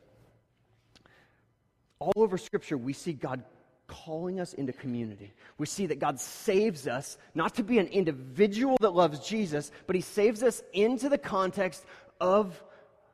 All 1.98 2.14
over 2.16 2.38
Scripture, 2.38 2.78
we 2.78 2.94
see 2.94 3.12
God 3.12 3.44
calling 3.86 4.40
us 4.40 4.54
into 4.54 4.72
community. 4.72 5.34
We 5.58 5.66
see 5.66 5.84
that 5.84 5.98
God 5.98 6.18
saves 6.18 6.88
us 6.88 7.18
not 7.34 7.56
to 7.56 7.62
be 7.62 7.78
an 7.78 7.88
individual 7.88 8.78
that 8.80 8.94
loves 8.94 9.20
Jesus, 9.28 9.70
but 9.86 9.96
He 9.96 10.00
saves 10.02 10.42
us 10.42 10.62
into 10.72 11.10
the 11.10 11.18
context 11.18 11.84
of 12.22 12.64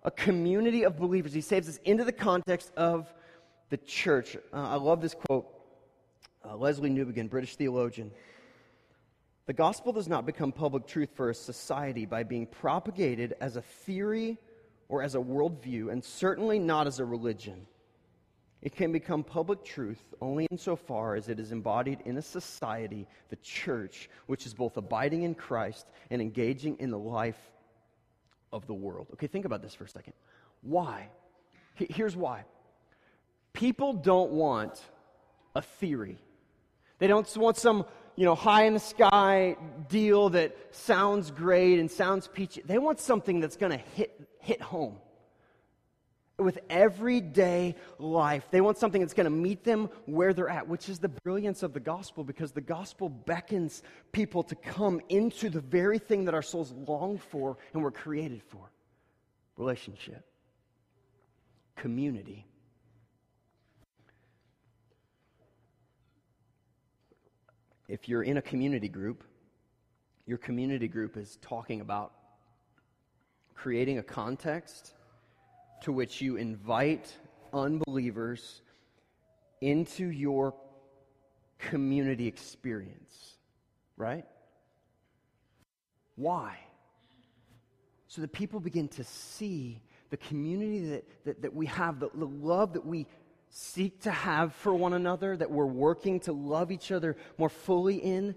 a 0.04 0.10
community 0.12 0.84
of 0.84 0.96
believers. 0.96 1.32
He 1.32 1.40
saves 1.40 1.68
us 1.68 1.80
into 1.84 2.04
the 2.04 2.12
context 2.12 2.70
of 2.76 3.12
the 3.70 3.76
church. 3.78 4.36
Uh, 4.52 4.68
I 4.68 4.76
love 4.76 5.00
this 5.00 5.14
quote. 5.14 5.46
Uh, 6.44 6.54
Lesslie 6.54 6.90
Newbigin, 6.90 7.28
British 7.28 7.56
theologian. 7.56 8.10
The 9.46 9.52
gospel 9.52 9.92
does 9.92 10.08
not 10.08 10.26
become 10.26 10.52
public 10.52 10.86
truth 10.86 11.10
for 11.14 11.30
a 11.30 11.34
society 11.34 12.04
by 12.04 12.22
being 12.22 12.46
propagated 12.46 13.34
as 13.40 13.56
a 13.56 13.62
theory 13.62 14.38
or 14.88 15.02
as 15.02 15.14
a 15.14 15.18
worldview, 15.18 15.90
and 15.90 16.02
certainly 16.02 16.58
not 16.58 16.86
as 16.86 17.00
a 17.00 17.04
religion. 17.04 17.66
It 18.62 18.74
can 18.74 18.90
become 18.90 19.22
public 19.22 19.64
truth 19.64 20.02
only 20.20 20.46
insofar 20.50 21.14
as 21.14 21.28
it 21.28 21.38
is 21.38 21.52
embodied 21.52 22.00
in 22.04 22.16
a 22.16 22.22
society, 22.22 23.06
the 23.28 23.36
church, 23.36 24.08
which 24.26 24.46
is 24.46 24.54
both 24.54 24.76
abiding 24.76 25.22
in 25.22 25.34
Christ 25.34 25.86
and 26.10 26.22
engaging 26.22 26.76
in 26.78 26.90
the 26.90 26.98
life 26.98 27.38
of 28.52 28.66
the 28.66 28.74
world. 28.74 29.08
Okay, 29.12 29.26
think 29.26 29.44
about 29.44 29.62
this 29.62 29.74
for 29.74 29.84
a 29.84 29.88
second. 29.88 30.14
Why? 30.62 31.08
Here's 31.74 32.16
why. 32.16 32.44
People 33.56 33.94
don't 33.94 34.32
want 34.32 34.78
a 35.54 35.62
theory. 35.62 36.18
They 36.98 37.06
don't 37.06 37.26
want 37.38 37.56
some, 37.56 37.86
you 38.14 38.26
know, 38.26 38.34
high 38.34 38.64
in 38.64 38.74
the 38.74 38.80
sky 38.80 39.56
deal 39.88 40.28
that 40.30 40.54
sounds 40.72 41.30
great 41.30 41.78
and 41.78 41.90
sounds 41.90 42.28
peachy. 42.28 42.60
They 42.66 42.76
want 42.76 43.00
something 43.00 43.40
that's 43.40 43.56
going 43.56 43.72
to 43.72 43.78
hit 43.78 44.12
hit 44.40 44.60
home 44.60 44.98
with 46.38 46.58
everyday 46.68 47.76
life. 47.98 48.46
They 48.50 48.60
want 48.60 48.76
something 48.76 49.00
that's 49.00 49.14
going 49.14 49.24
to 49.24 49.30
meet 49.30 49.64
them 49.64 49.88
where 50.04 50.34
they're 50.34 50.50
at, 50.50 50.68
which 50.68 50.90
is 50.90 50.98
the 50.98 51.08
brilliance 51.08 51.62
of 51.62 51.72
the 51.72 51.80
gospel 51.80 52.24
because 52.24 52.52
the 52.52 52.60
gospel 52.60 53.08
beckons 53.08 53.82
people 54.12 54.42
to 54.42 54.54
come 54.54 55.00
into 55.08 55.48
the 55.48 55.62
very 55.62 55.98
thing 55.98 56.26
that 56.26 56.34
our 56.34 56.42
souls 56.42 56.72
long 56.86 57.16
for 57.16 57.56
and 57.72 57.82
were 57.82 57.90
created 57.90 58.42
for 58.42 58.70
relationship, 59.56 60.26
community. 61.74 62.44
If 67.88 68.08
you're 68.08 68.22
in 68.22 68.36
a 68.36 68.42
community 68.42 68.88
group, 68.88 69.22
your 70.26 70.38
community 70.38 70.88
group 70.88 71.16
is 71.16 71.38
talking 71.40 71.80
about 71.80 72.12
creating 73.54 73.98
a 73.98 74.02
context 74.02 74.94
to 75.82 75.92
which 75.92 76.20
you 76.20 76.36
invite 76.36 77.14
unbelievers 77.52 78.62
into 79.60 80.06
your 80.06 80.54
community 81.58 82.26
experience, 82.26 83.36
right? 83.96 84.24
Why? 86.16 86.58
So 88.08 88.20
that 88.20 88.32
people 88.32 88.60
begin 88.60 88.88
to 88.88 89.04
see 89.04 89.80
the 90.10 90.16
community 90.16 90.88
that, 90.90 91.04
that, 91.24 91.42
that 91.42 91.54
we 91.54 91.66
have, 91.66 92.00
the, 92.00 92.10
the 92.14 92.26
love 92.26 92.72
that 92.72 92.84
we 92.84 93.06
seek 93.50 94.00
to 94.02 94.10
have 94.10 94.54
for 94.54 94.74
one 94.74 94.92
another, 94.92 95.36
that 95.36 95.50
we're 95.50 95.66
working 95.66 96.20
to 96.20 96.32
love 96.32 96.70
each 96.70 96.92
other 96.92 97.16
more 97.38 97.48
fully 97.48 97.96
in. 97.96 98.34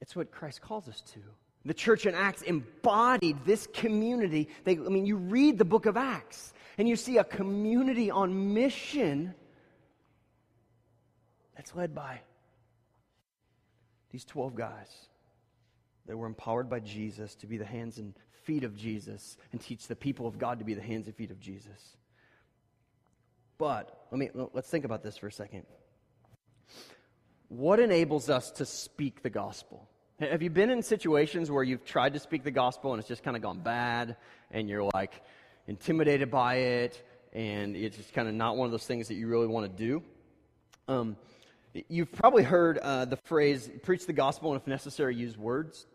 It's 0.00 0.14
what 0.14 0.30
Christ 0.30 0.60
calls 0.60 0.88
us 0.88 1.02
to. 1.12 1.20
The 1.64 1.74
church 1.74 2.06
in 2.06 2.14
Acts 2.14 2.42
embodied 2.42 3.44
this 3.44 3.66
community. 3.66 4.48
They, 4.64 4.72
I 4.72 4.88
mean, 4.88 5.04
you 5.04 5.16
read 5.16 5.58
the 5.58 5.64
book 5.64 5.86
of 5.86 5.96
Acts 5.96 6.54
and 6.78 6.88
you 6.88 6.94
see 6.94 7.18
a 7.18 7.24
community 7.24 8.10
on 8.10 8.54
mission 8.54 9.34
that's 11.56 11.74
led 11.74 11.94
by 11.94 12.20
these 14.10 14.24
12 14.24 14.54
guys 14.54 15.08
that 16.06 16.16
were 16.16 16.26
empowered 16.26 16.70
by 16.70 16.80
Jesus 16.80 17.34
to 17.36 17.46
be 17.46 17.56
the 17.56 17.64
hands 17.64 17.98
and 17.98 18.14
feet 18.44 18.62
of 18.62 18.76
Jesus 18.76 19.36
and 19.50 19.60
teach 19.60 19.88
the 19.88 19.96
people 19.96 20.28
of 20.28 20.38
God 20.38 20.60
to 20.60 20.64
be 20.64 20.74
the 20.74 20.82
hands 20.82 21.06
and 21.06 21.16
feet 21.16 21.32
of 21.32 21.40
Jesus. 21.40 21.96
But 23.58 24.06
let 24.10 24.18
me 24.18 24.30
let's 24.52 24.68
think 24.68 24.84
about 24.84 25.02
this 25.02 25.16
for 25.16 25.26
a 25.26 25.32
second. 25.32 25.64
What 27.48 27.78
enables 27.78 28.28
us 28.28 28.50
to 28.52 28.66
speak 28.66 29.22
the 29.22 29.30
gospel? 29.30 29.88
Have 30.18 30.42
you 30.42 30.50
been 30.50 30.70
in 30.70 30.82
situations 30.82 31.50
where 31.50 31.62
you've 31.62 31.84
tried 31.84 32.14
to 32.14 32.18
speak 32.18 32.42
the 32.42 32.50
gospel 32.50 32.92
and 32.92 33.00
it's 33.00 33.08
just 33.08 33.22
kind 33.22 33.36
of 33.36 33.42
gone 33.42 33.60
bad 33.60 34.16
and 34.50 34.68
you're 34.68 34.88
like 34.94 35.22
intimidated 35.66 36.30
by 36.30 36.56
it 36.56 37.06
and 37.32 37.76
it's 37.76 37.96
just 37.98 38.14
kind 38.14 38.26
of 38.26 38.34
not 38.34 38.56
one 38.56 38.64
of 38.64 38.72
those 38.72 38.86
things 38.86 39.08
that 39.08 39.14
you 39.14 39.28
really 39.28 39.46
want 39.46 39.70
to 39.70 39.84
do? 39.84 40.02
Um, 40.88 41.16
you've 41.88 42.12
probably 42.12 42.42
heard 42.42 42.78
uh, 42.78 43.04
the 43.04 43.16
phrase, 43.16 43.70
preach 43.82 44.06
the 44.06 44.12
gospel 44.12 44.52
and 44.52 44.60
if 44.60 44.66
necessary, 44.66 45.14
use 45.14 45.36
words. 45.36 45.86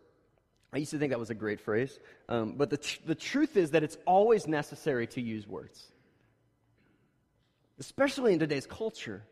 I 0.72 0.78
used 0.78 0.92
to 0.92 0.98
think 0.98 1.10
that 1.10 1.18
was 1.18 1.30
a 1.30 1.34
great 1.34 1.60
phrase. 1.60 1.98
Um, 2.28 2.54
but 2.56 2.70
the, 2.70 2.78
tr- 2.78 3.00
the 3.04 3.14
truth 3.14 3.56
is 3.56 3.72
that 3.72 3.82
it's 3.82 3.98
always 4.06 4.46
necessary 4.46 5.06
to 5.08 5.20
use 5.20 5.46
words, 5.46 5.91
especially 7.82 8.32
in 8.32 8.38
today's 8.38 8.64
culture. 8.64 9.24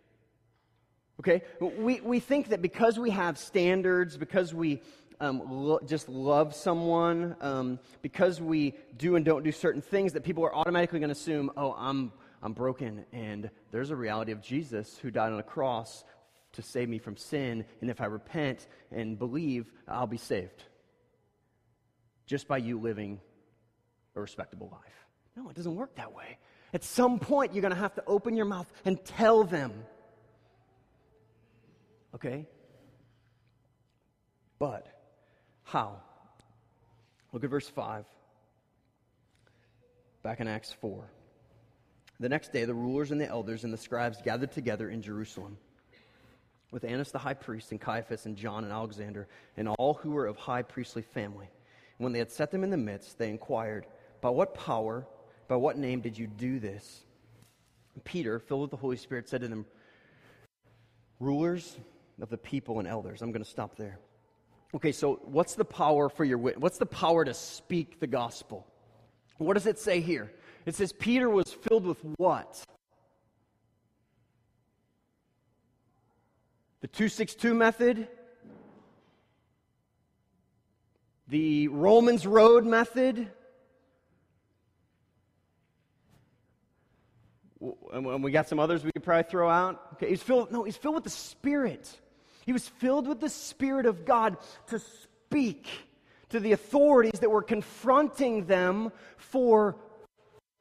Okay? 1.20 1.42
We, 1.60 2.00
we 2.00 2.18
think 2.18 2.48
that 2.48 2.60
because 2.60 2.98
we 2.98 3.10
have 3.10 3.38
standards, 3.38 4.16
because 4.16 4.52
we 4.52 4.82
um, 5.20 5.42
lo- 5.48 5.78
just 5.86 6.08
love 6.08 6.52
someone, 6.52 7.36
um, 7.40 7.78
because 8.02 8.40
we 8.40 8.74
do 8.96 9.14
and 9.14 9.24
don't 9.24 9.44
do 9.44 9.52
certain 9.52 9.80
things, 9.80 10.14
that 10.14 10.24
people 10.24 10.44
are 10.44 10.52
automatically 10.52 10.98
going 10.98 11.10
to 11.10 11.12
assume, 11.12 11.52
oh, 11.56 11.76
I'm, 11.78 12.10
I'm 12.42 12.52
broken, 12.52 13.04
and 13.12 13.50
there's 13.70 13.92
a 13.92 13.96
reality 13.96 14.32
of 14.32 14.42
Jesus 14.42 14.98
who 15.00 15.12
died 15.12 15.32
on 15.32 15.38
a 15.38 15.44
cross 15.44 16.02
to 16.54 16.62
save 16.62 16.88
me 16.88 16.98
from 16.98 17.16
sin, 17.16 17.64
and 17.80 17.88
if 17.88 18.00
I 18.00 18.06
repent 18.06 18.66
and 18.90 19.16
believe, 19.16 19.70
I'll 19.86 20.08
be 20.08 20.16
saved. 20.16 20.64
Just 22.26 22.48
by 22.48 22.56
you 22.56 22.80
living 22.80 23.20
a 24.16 24.20
respectable 24.20 24.70
life. 24.72 25.06
No, 25.36 25.48
it 25.50 25.54
doesn't 25.54 25.76
work 25.76 25.94
that 25.94 26.12
way. 26.12 26.38
At 26.72 26.84
some 26.84 27.18
point, 27.18 27.52
you're 27.52 27.62
going 27.62 27.74
to 27.74 27.80
have 27.80 27.94
to 27.94 28.04
open 28.06 28.36
your 28.36 28.46
mouth 28.46 28.70
and 28.84 29.04
tell 29.04 29.44
them 29.44 29.72
Okay? 32.14 32.46
But 34.58 34.86
how? 35.64 36.00
Look 37.32 37.44
at 37.44 37.50
verse 37.50 37.68
5. 37.68 38.04
Back 40.22 40.40
in 40.40 40.48
Acts 40.48 40.72
4. 40.80 41.08
The 42.18 42.28
next 42.28 42.52
day, 42.52 42.64
the 42.64 42.74
rulers 42.74 43.10
and 43.10 43.20
the 43.20 43.28
elders 43.28 43.64
and 43.64 43.72
the 43.72 43.78
scribes 43.78 44.18
gathered 44.22 44.52
together 44.52 44.90
in 44.90 45.00
Jerusalem 45.00 45.56
with 46.70 46.84
Annas 46.84 47.10
the 47.10 47.18
high 47.18 47.34
priest 47.34 47.72
and 47.72 47.80
Caiaphas 47.80 48.26
and 48.26 48.36
John 48.36 48.64
and 48.64 48.72
Alexander 48.72 49.26
and 49.56 49.68
all 49.68 49.94
who 49.94 50.10
were 50.10 50.26
of 50.26 50.36
high 50.36 50.62
priestly 50.62 51.02
family. 51.02 51.48
When 51.96 52.12
they 52.12 52.18
had 52.18 52.30
set 52.30 52.50
them 52.50 52.62
in 52.62 52.70
the 52.70 52.76
midst, 52.76 53.18
they 53.18 53.30
inquired, 53.30 53.86
By 54.20 54.30
what 54.30 54.54
power, 54.54 55.06
by 55.50 55.56
what 55.56 55.76
name 55.76 56.00
did 56.00 56.16
you 56.16 56.28
do 56.28 56.60
this? 56.60 57.00
Peter, 58.04 58.38
filled 58.38 58.60
with 58.60 58.70
the 58.70 58.76
Holy 58.76 58.96
Spirit, 58.96 59.28
said 59.28 59.40
to 59.40 59.48
them, 59.48 59.66
Rulers 61.18 61.76
of 62.22 62.30
the 62.30 62.38
people 62.38 62.78
and 62.78 62.86
elders. 62.86 63.20
I'm 63.20 63.32
going 63.32 63.42
to 63.42 63.50
stop 63.50 63.74
there. 63.74 63.98
Okay, 64.76 64.92
so 64.92 65.18
what's 65.24 65.56
the 65.56 65.64
power 65.64 66.08
for 66.08 66.24
your 66.24 66.38
witness? 66.38 66.62
What's 66.62 66.78
the 66.78 66.86
power 66.86 67.24
to 67.24 67.34
speak 67.34 67.98
the 67.98 68.06
gospel? 68.06 68.64
What 69.38 69.54
does 69.54 69.66
it 69.66 69.80
say 69.80 70.00
here? 70.00 70.32
It 70.66 70.76
says 70.76 70.92
Peter 70.92 71.28
was 71.28 71.52
filled 71.52 71.84
with 71.84 71.98
what? 72.16 72.62
The 76.80 76.86
262 76.86 77.54
method? 77.54 78.06
The 81.26 81.66
Romans 81.66 82.24
Road 82.24 82.64
method? 82.64 83.32
And 87.92 88.22
we 88.22 88.30
got 88.30 88.48
some 88.48 88.58
others 88.58 88.84
we 88.84 88.92
could 88.92 89.02
probably 89.02 89.28
throw 89.30 89.48
out. 89.48 89.80
Okay, 89.94 90.08
he's 90.10 90.22
filled, 90.22 90.52
no, 90.52 90.64
he's 90.64 90.76
filled 90.76 90.94
with 90.94 91.04
the 91.04 91.10
Spirit. 91.10 91.90
He 92.46 92.52
was 92.52 92.68
filled 92.68 93.06
with 93.06 93.20
the 93.20 93.28
Spirit 93.28 93.86
of 93.86 94.04
God 94.04 94.36
to 94.68 94.78
speak 94.78 95.68
to 96.30 96.40
the 96.40 96.52
authorities 96.52 97.20
that 97.20 97.30
were 97.30 97.42
confronting 97.42 98.46
them 98.46 98.92
for 99.16 99.76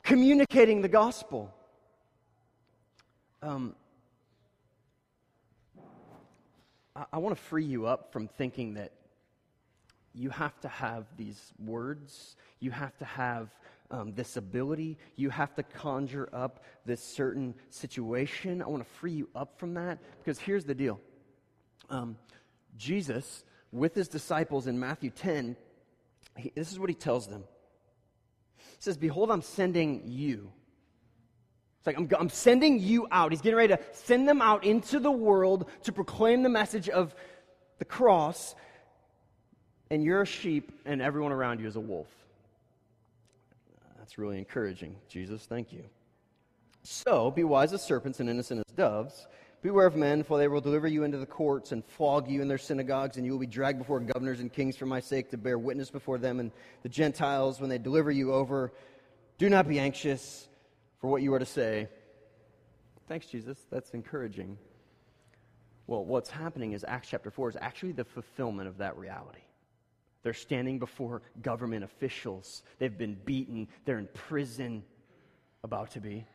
communicating 0.03 0.81
the 0.81 0.88
gospel. 0.88 1.53
Um, 3.41 3.75
I, 6.95 7.05
I 7.13 7.17
want 7.19 7.36
to 7.36 7.41
free 7.41 7.65
you 7.65 7.86
up 7.86 8.12
from 8.12 8.27
thinking 8.27 8.74
that 8.74 8.91
you 10.13 10.29
have 10.31 10.59
to 10.62 10.67
have 10.67 11.05
these 11.17 11.53
words, 11.63 12.36
you 12.59 12.71
have 12.71 12.98
to 12.98 13.05
have 13.05 13.50
um, 13.91 14.13
this 14.13 14.38
ability, 14.38 14.98
you 15.15 15.29
have 15.29 15.55
to 15.55 15.63
conjure 15.63 16.29
up 16.31 16.63
this 16.86 17.03
certain 17.03 17.55
situation. 17.69 18.62
I 18.62 18.67
want 18.67 18.84
to 18.84 18.89
free 18.96 19.13
you 19.13 19.29
up 19.36 19.60
from 19.60 19.74
that 19.75 20.00
because 20.19 20.39
here's 20.39 20.65
the 20.65 20.75
deal 20.75 21.00
um, 21.89 22.17
Jesus, 22.77 23.43
with 23.72 23.96
his 23.96 24.08
disciples 24.08 24.67
in 24.67 24.79
Matthew 24.79 25.10
10, 25.10 25.55
he, 26.38 26.51
this 26.55 26.72
is 26.72 26.79
what 26.79 26.89
he 26.89 26.96
tells 26.96 27.27
them. 27.27 27.43
He 28.58 28.77
says, 28.79 28.98
Behold, 28.98 29.31
I'm 29.31 29.41
sending 29.41 30.03
you. 30.05 30.51
It's 31.79 31.88
like, 31.88 31.98
I'm, 31.98 32.10
I'm 32.19 32.29
sending 32.29 32.79
you 32.79 33.08
out. 33.12 33.31
He's 33.31 33.41
getting 33.41 33.58
ready 33.58 33.75
to 33.75 33.81
send 33.93 34.27
them 34.27 34.41
out 34.41 34.65
into 34.65 35.00
the 35.00 35.12
world 35.12 35.69
to 35.84 35.91
proclaim 35.91 36.43
the 36.43 36.50
message 36.50 36.89
of 36.89 37.15
the 37.79 37.86
cross, 37.86 38.53
and 39.89 40.03
you're 40.03 40.22
a 40.22 40.25
sheep, 40.25 40.72
and 40.86 41.01
everyone 41.01 41.31
around 41.31 41.62
you 41.62 41.67
is 41.67 41.75
a 41.75 41.79
wolf. 41.79 42.08
That's 44.10 44.18
really 44.18 44.39
encouraging, 44.39 44.96
Jesus. 45.08 45.46
Thank 45.46 45.72
you. 45.72 45.84
So, 46.82 47.30
be 47.30 47.44
wise 47.44 47.74
as 47.74 47.84
serpents 47.84 48.20
and 48.20 48.28
innocent 48.28 48.63
as 48.68 48.75
doves. 48.75 49.28
Beware 49.62 49.86
of 49.86 49.96
men, 49.96 50.24
for 50.24 50.39
they 50.39 50.48
will 50.48 50.62
deliver 50.62 50.88
you 50.88 51.04
into 51.04 51.20
the 51.20 51.28
courts 51.28 51.74
and 51.74 51.86
flog 51.86 52.28
you 52.28 52.42
in 52.42 52.48
their 52.48 52.58
synagogues, 52.58 53.18
and 53.18 53.25
you 53.28 53.32
will 53.32 53.39
be 53.39 53.46
dragged 53.46 53.78
before 53.78 54.00
governors 54.00 54.39
and 54.39 54.51
kings 54.51 54.75
for 54.75 54.88
my 54.88 55.00
sake 55.00 55.30
to 55.30 55.38
bear 55.38 55.60
witness 55.60 55.92
before 55.92 56.18
them 56.18 56.39
and 56.39 56.51
the 56.82 56.89
Gentiles 56.89 57.62
when 57.62 57.70
they 57.70 57.78
deliver 57.78 58.10
you 58.10 58.34
over. 58.34 58.74
Do 59.38 59.48
not 59.48 59.68
be 59.68 59.78
anxious 59.78 60.50
for 61.00 61.08
what 61.08 61.22
you 61.22 61.32
are 61.36 61.39
to 61.39 61.46
say. 61.46 61.88
Thanks, 63.08 63.28
Jesus. 63.28 63.60
That's 63.70 63.92
encouraging. 63.92 64.58
Well, 65.86 66.04
what's 66.04 66.32
happening 66.32 66.72
is 66.72 66.84
Acts 66.88 67.10
chapter 67.10 67.30
4 67.30 67.50
is 67.50 67.58
actually 67.62 67.92
the 67.92 68.06
fulfillment 68.06 68.68
of 68.68 68.80
that 68.80 68.98
reality. 68.98 69.42
They're 70.23 70.33
standing 70.33 70.79
before 70.79 71.21
government 71.41 71.83
officials. 71.83 72.63
They've 72.77 72.97
been 72.97 73.17
beaten. 73.25 73.67
They're 73.85 73.99
in 73.99 74.09
prison, 74.13 74.83
about 75.63 75.91
to 75.91 76.01
be. 76.01 76.25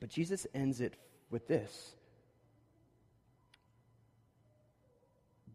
But 0.00 0.10
Jesus 0.10 0.46
ends 0.54 0.80
it 0.80 0.94
with 1.30 1.48
this 1.48 1.94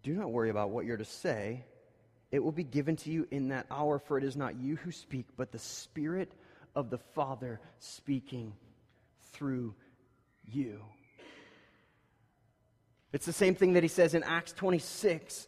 Do 0.03 0.13
not 0.13 0.31
worry 0.31 0.49
about 0.49 0.69
what 0.69 0.85
you're 0.85 0.97
to 0.97 1.05
say. 1.05 1.63
It 2.31 2.43
will 2.43 2.51
be 2.51 2.63
given 2.63 2.95
to 2.97 3.11
you 3.11 3.27
in 3.31 3.49
that 3.49 3.67
hour, 3.71 3.99
for 3.99 4.17
it 4.17 4.23
is 4.23 4.35
not 4.35 4.55
you 4.55 4.75
who 4.75 4.91
speak, 4.91 5.27
but 5.37 5.51
the 5.51 5.59
Spirit 5.59 6.33
of 6.75 6.89
the 6.89 6.97
Father 6.97 7.61
speaking 7.79 8.53
through 9.31 9.73
you. 10.45 10.81
It's 13.13 13.27
the 13.27 13.33
same 13.33 13.53
thing 13.55 13.73
that 13.73 13.83
he 13.83 13.89
says 13.89 14.15
in 14.15 14.23
Acts 14.23 14.51
26. 14.53 15.47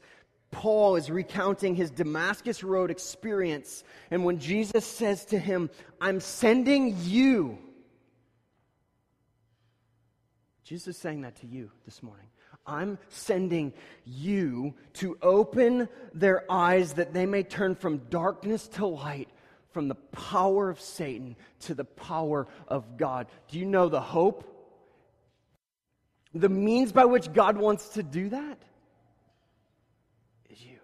Paul 0.55 0.95
is 0.95 1.11
recounting 1.11 1.75
his 1.75 1.91
Damascus 1.91 2.63
Road 2.63 2.89
experience. 2.89 3.83
And 4.09 4.23
when 4.23 4.39
Jesus 4.39 4.85
says 4.85 5.25
to 5.25 5.37
him, 5.37 5.69
I'm 5.99 6.21
sending 6.21 6.95
you, 7.01 7.57
Jesus 10.63 10.95
is 10.95 10.97
saying 10.97 11.23
that 11.23 11.35
to 11.41 11.45
you 11.45 11.71
this 11.83 12.01
morning. 12.01 12.27
I'm 12.65 12.97
sending 13.09 13.73
you 14.05 14.73
to 14.93 15.17
open 15.21 15.89
their 16.13 16.49
eyes 16.49 16.93
that 16.93 17.13
they 17.13 17.25
may 17.25 17.43
turn 17.43 17.75
from 17.75 17.97
darkness 18.09 18.69
to 18.69 18.87
light, 18.87 19.27
from 19.71 19.89
the 19.89 19.95
power 19.95 20.69
of 20.69 20.79
Satan 20.79 21.35
to 21.59 21.75
the 21.75 21.83
power 21.83 22.47
of 22.69 22.95
God. 22.95 23.27
Do 23.49 23.59
you 23.59 23.65
know 23.65 23.89
the 23.89 23.99
hope? 23.99 24.49
The 26.33 26.47
means 26.47 26.93
by 26.93 27.03
which 27.03 27.33
God 27.33 27.57
wants 27.57 27.89
to 27.89 28.03
do 28.03 28.29
that 28.29 28.57
is 30.49 30.61
you. 30.61 30.79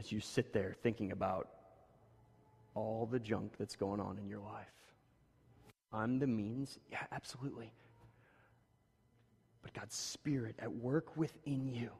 As 0.00 0.10
you 0.10 0.18
sit 0.18 0.52
there 0.52 0.74
thinking 0.82 1.12
about 1.12 1.48
all 2.74 3.06
the 3.06 3.20
junk 3.20 3.52
that's 3.58 3.76
going 3.76 4.00
on 4.00 4.18
in 4.18 4.26
your 4.26 4.40
life. 4.40 4.66
I'm 5.92 6.18
the 6.18 6.26
means? 6.26 6.78
Yeah, 6.90 7.04
absolutely 7.12 7.72
but 9.62 9.72
God's 9.80 9.96
Spirit 9.96 10.56
at 10.58 10.72
work 10.72 11.16
within 11.16 11.68
you. 11.68 11.90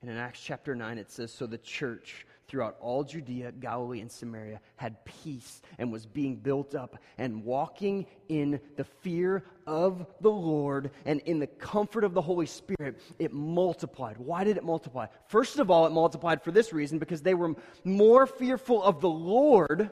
And 0.00 0.10
in 0.10 0.16
Acts 0.16 0.40
chapter 0.40 0.74
9, 0.74 0.98
it 0.98 1.10
says 1.10 1.32
So 1.32 1.46
the 1.46 1.58
church 1.58 2.26
throughout 2.48 2.76
all 2.80 3.02
Judea, 3.02 3.52
Galilee, 3.52 4.00
and 4.00 4.10
Samaria 4.10 4.60
had 4.76 5.04
peace 5.04 5.60
and 5.78 5.92
was 5.92 6.06
being 6.06 6.36
built 6.36 6.74
up 6.74 6.96
and 7.18 7.44
walking 7.44 8.06
in 8.28 8.60
the 8.76 8.84
fear 8.84 9.44
of 9.66 10.06
the 10.20 10.30
Lord 10.30 10.90
and 11.04 11.20
in 11.22 11.38
the 11.38 11.46
comfort 11.46 12.04
of 12.04 12.14
the 12.14 12.22
Holy 12.22 12.46
Spirit. 12.46 13.00
It 13.18 13.32
multiplied. 13.32 14.16
Why 14.18 14.44
did 14.44 14.56
it 14.56 14.64
multiply? 14.64 15.06
First 15.28 15.58
of 15.58 15.70
all, 15.70 15.86
it 15.86 15.90
multiplied 15.90 16.42
for 16.42 16.52
this 16.52 16.72
reason 16.72 16.98
because 16.98 17.22
they 17.22 17.34
were 17.34 17.54
more 17.84 18.26
fearful 18.26 18.82
of 18.82 19.00
the 19.00 19.08
Lord 19.08 19.90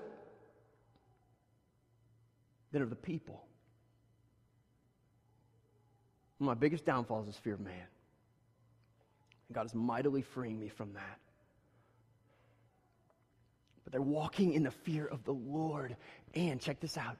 than 2.71 2.83
of 2.83 2.91
the 2.91 2.97
people. 2.97 3.45
One 6.39 6.51
of 6.51 6.57
my 6.57 6.61
biggest 6.61 6.85
downfalls 6.85 7.29
is 7.29 7.37
fear 7.37 7.55
of 7.55 7.61
man. 7.61 7.87
God 9.53 9.67
is 9.67 9.75
mightily 9.75 10.23
freeing 10.23 10.59
me 10.59 10.69
from 10.69 10.95
that. 10.95 11.19
But 13.85 13.93
they're 13.93 14.03
walking 14.03 14.55
in 14.55 14.63
the 14.63 14.71
fear 14.71 15.07
of 15.07 15.25
the 15.25 15.33
Lord. 15.33 15.97
And 16.35 16.61
check 16.61 16.81
this 16.81 16.97
out 16.97 17.17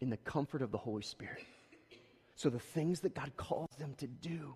in 0.00 0.10
the 0.10 0.16
comfort 0.18 0.62
of 0.62 0.70
the 0.70 0.78
Holy 0.78 1.02
Spirit. 1.02 1.44
So 2.36 2.50
the 2.50 2.58
things 2.58 3.00
that 3.00 3.14
God 3.14 3.32
calls 3.36 3.70
them 3.78 3.94
to 3.98 4.06
do, 4.06 4.54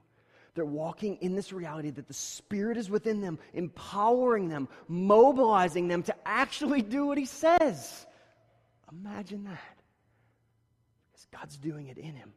they're 0.54 0.64
walking 0.64 1.16
in 1.20 1.34
this 1.34 1.52
reality 1.52 1.90
that 1.90 2.08
the 2.08 2.14
Spirit 2.14 2.76
is 2.76 2.90
within 2.90 3.20
them, 3.20 3.38
empowering 3.54 4.48
them, 4.48 4.68
mobilizing 4.88 5.86
them 5.88 6.02
to 6.04 6.14
actually 6.26 6.82
do 6.82 7.06
what 7.06 7.18
He 7.18 7.26
says. 7.26 8.06
Imagine 8.90 9.44
that. 9.44 9.76
Because 11.12 11.26
God's 11.32 11.56
doing 11.56 11.88
it 11.88 11.98
in 11.98 12.14
Him 12.14 12.32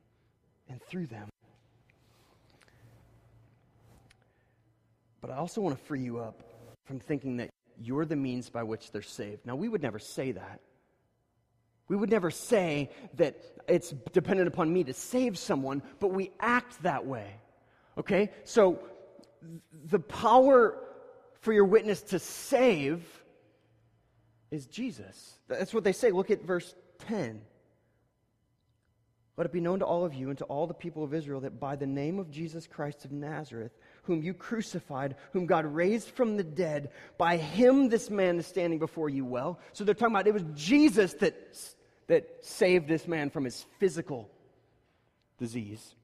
and 0.69 0.81
through 0.83 1.07
them. 1.07 1.29
But 5.21 5.31
I 5.31 5.37
also 5.37 5.61
want 5.61 5.77
to 5.77 5.83
free 5.85 6.01
you 6.01 6.19
up 6.19 6.41
from 6.85 6.99
thinking 6.99 7.37
that 7.37 7.49
you're 7.83 8.05
the 8.05 8.15
means 8.15 8.49
by 8.49 8.63
which 8.63 8.91
they're 8.91 9.01
saved. 9.01 9.45
Now, 9.45 9.55
we 9.55 9.67
would 9.67 9.81
never 9.81 9.99
say 9.99 10.31
that. 10.31 10.61
We 11.87 11.95
would 11.97 12.09
never 12.09 12.31
say 12.31 12.89
that 13.15 13.35
it's 13.67 13.91
dependent 14.13 14.47
upon 14.47 14.71
me 14.71 14.83
to 14.85 14.93
save 14.93 15.37
someone, 15.37 15.81
but 15.99 16.09
we 16.09 16.31
act 16.39 16.81
that 16.83 17.05
way. 17.05 17.35
Okay? 17.97 18.31
So, 18.43 18.79
the 19.85 19.99
power 19.99 20.77
for 21.41 21.51
your 21.51 21.65
witness 21.65 22.01
to 22.03 22.19
save 22.19 23.03
is 24.51 24.67
Jesus. 24.67 25.37
That's 25.47 25.73
what 25.73 25.83
they 25.83 25.91
say. 25.91 26.11
Look 26.11 26.31
at 26.31 26.43
verse 26.43 26.73
10. 26.99 27.41
Let 29.37 29.45
it 29.45 29.53
be 29.53 29.61
known 29.61 29.79
to 29.79 29.85
all 29.85 30.05
of 30.05 30.13
you 30.13 30.29
and 30.29 30.37
to 30.37 30.45
all 30.45 30.67
the 30.67 30.73
people 30.73 31.03
of 31.03 31.13
Israel 31.13 31.41
that 31.41 31.59
by 31.59 31.75
the 31.75 31.87
name 31.87 32.19
of 32.19 32.29
Jesus 32.29 32.67
Christ 32.67 33.05
of 33.05 33.11
Nazareth, 33.11 33.71
whom 34.03 34.21
you 34.23 34.33
crucified, 34.33 35.15
whom 35.31 35.45
God 35.45 35.65
raised 35.65 36.09
from 36.09 36.37
the 36.37 36.43
dead. 36.43 36.89
By 37.17 37.37
him, 37.37 37.89
this 37.89 38.09
man 38.09 38.39
is 38.39 38.47
standing 38.47 38.79
before 38.79 39.09
you 39.09 39.25
well. 39.25 39.59
So 39.73 39.83
they're 39.83 39.93
talking 39.93 40.15
about 40.15 40.27
it 40.27 40.33
was 40.33 40.45
Jesus 40.55 41.13
that, 41.15 41.35
that 42.07 42.43
saved 42.43 42.87
this 42.87 43.07
man 43.07 43.29
from 43.29 43.45
his 43.45 43.65
physical 43.79 44.29
disease. 45.37 45.95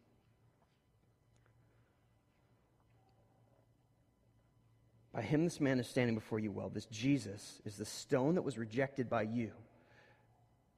By 5.14 5.24
him, 5.24 5.46
this 5.46 5.60
man 5.60 5.80
is 5.80 5.88
standing 5.88 6.14
before 6.14 6.38
you 6.38 6.52
well. 6.52 6.70
This 6.70 6.86
Jesus 6.86 7.60
is 7.66 7.76
the 7.76 7.86
stone 7.86 8.36
that 8.36 8.44
was 8.44 8.60
rejected 8.60 9.10
by 9.10 9.24
you, 9.24 9.52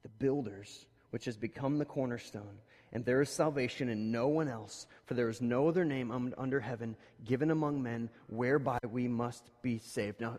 the 0.02 0.08
builders, 0.08 0.86
which 1.10 1.26
has 1.26 1.36
become 1.36 1.76
the 1.76 1.84
cornerstone. 1.84 2.58
And 2.92 3.04
there 3.04 3.20
is 3.20 3.30
salvation 3.30 3.88
in 3.88 4.10
no 4.10 4.26
one 4.26 4.48
else, 4.48 4.86
for 5.06 5.14
there 5.14 5.28
is 5.28 5.40
no 5.40 5.68
other 5.68 5.84
name 5.84 6.10
um, 6.10 6.34
under 6.36 6.58
heaven 6.58 6.96
given 7.24 7.50
among 7.50 7.82
men 7.82 8.10
whereby 8.26 8.78
we 8.90 9.06
must 9.06 9.48
be 9.62 9.78
saved. 9.78 10.20
Now, 10.20 10.38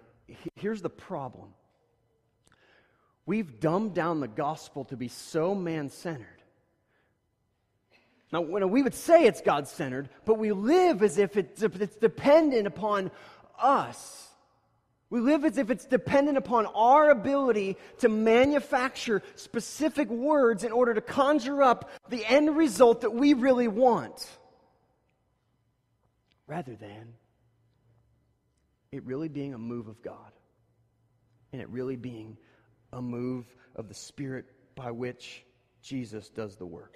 here's 0.55 0.81
the 0.81 0.89
problem 0.89 1.53
we've 3.25 3.59
dumbed 3.59 3.93
down 3.93 4.19
the 4.19 4.27
gospel 4.27 4.83
to 4.85 4.97
be 4.97 5.07
so 5.07 5.55
man 5.55 5.89
centered. 5.89 6.27
Now, 8.33 8.41
we 8.41 8.81
would 8.81 8.93
say 8.93 9.25
it's 9.25 9.41
God 9.41 9.67
centered, 9.67 10.09
but 10.25 10.37
we 10.37 10.51
live 10.51 11.03
as 11.03 11.17
if 11.17 11.35
it's 11.35 11.95
dependent 11.97 12.65
upon 12.65 13.11
us. 13.59 14.30
We 15.11 15.19
live 15.19 15.43
as 15.43 15.57
if 15.57 15.69
it's 15.69 15.85
dependent 15.85 16.37
upon 16.37 16.65
our 16.67 17.09
ability 17.09 17.75
to 17.99 18.07
manufacture 18.07 19.21
specific 19.35 20.09
words 20.09 20.63
in 20.63 20.71
order 20.71 20.93
to 20.93 21.01
conjure 21.01 21.61
up 21.61 21.91
the 22.09 22.25
end 22.25 22.55
result 22.55 23.01
that 23.01 23.13
we 23.13 23.33
really 23.33 23.67
want, 23.67 24.25
rather 26.47 26.75
than 26.75 27.13
it 28.93 29.03
really 29.03 29.27
being 29.27 29.53
a 29.53 29.57
move 29.57 29.89
of 29.89 30.01
God 30.01 30.31
and 31.51 31.61
it 31.61 31.67
really 31.67 31.97
being 31.97 32.37
a 32.93 33.01
move 33.01 33.45
of 33.75 33.89
the 33.89 33.93
Spirit 33.93 34.45
by 34.75 34.91
which 34.91 35.43
Jesus 35.81 36.29
does 36.29 36.55
the 36.55 36.65
work. 36.65 36.95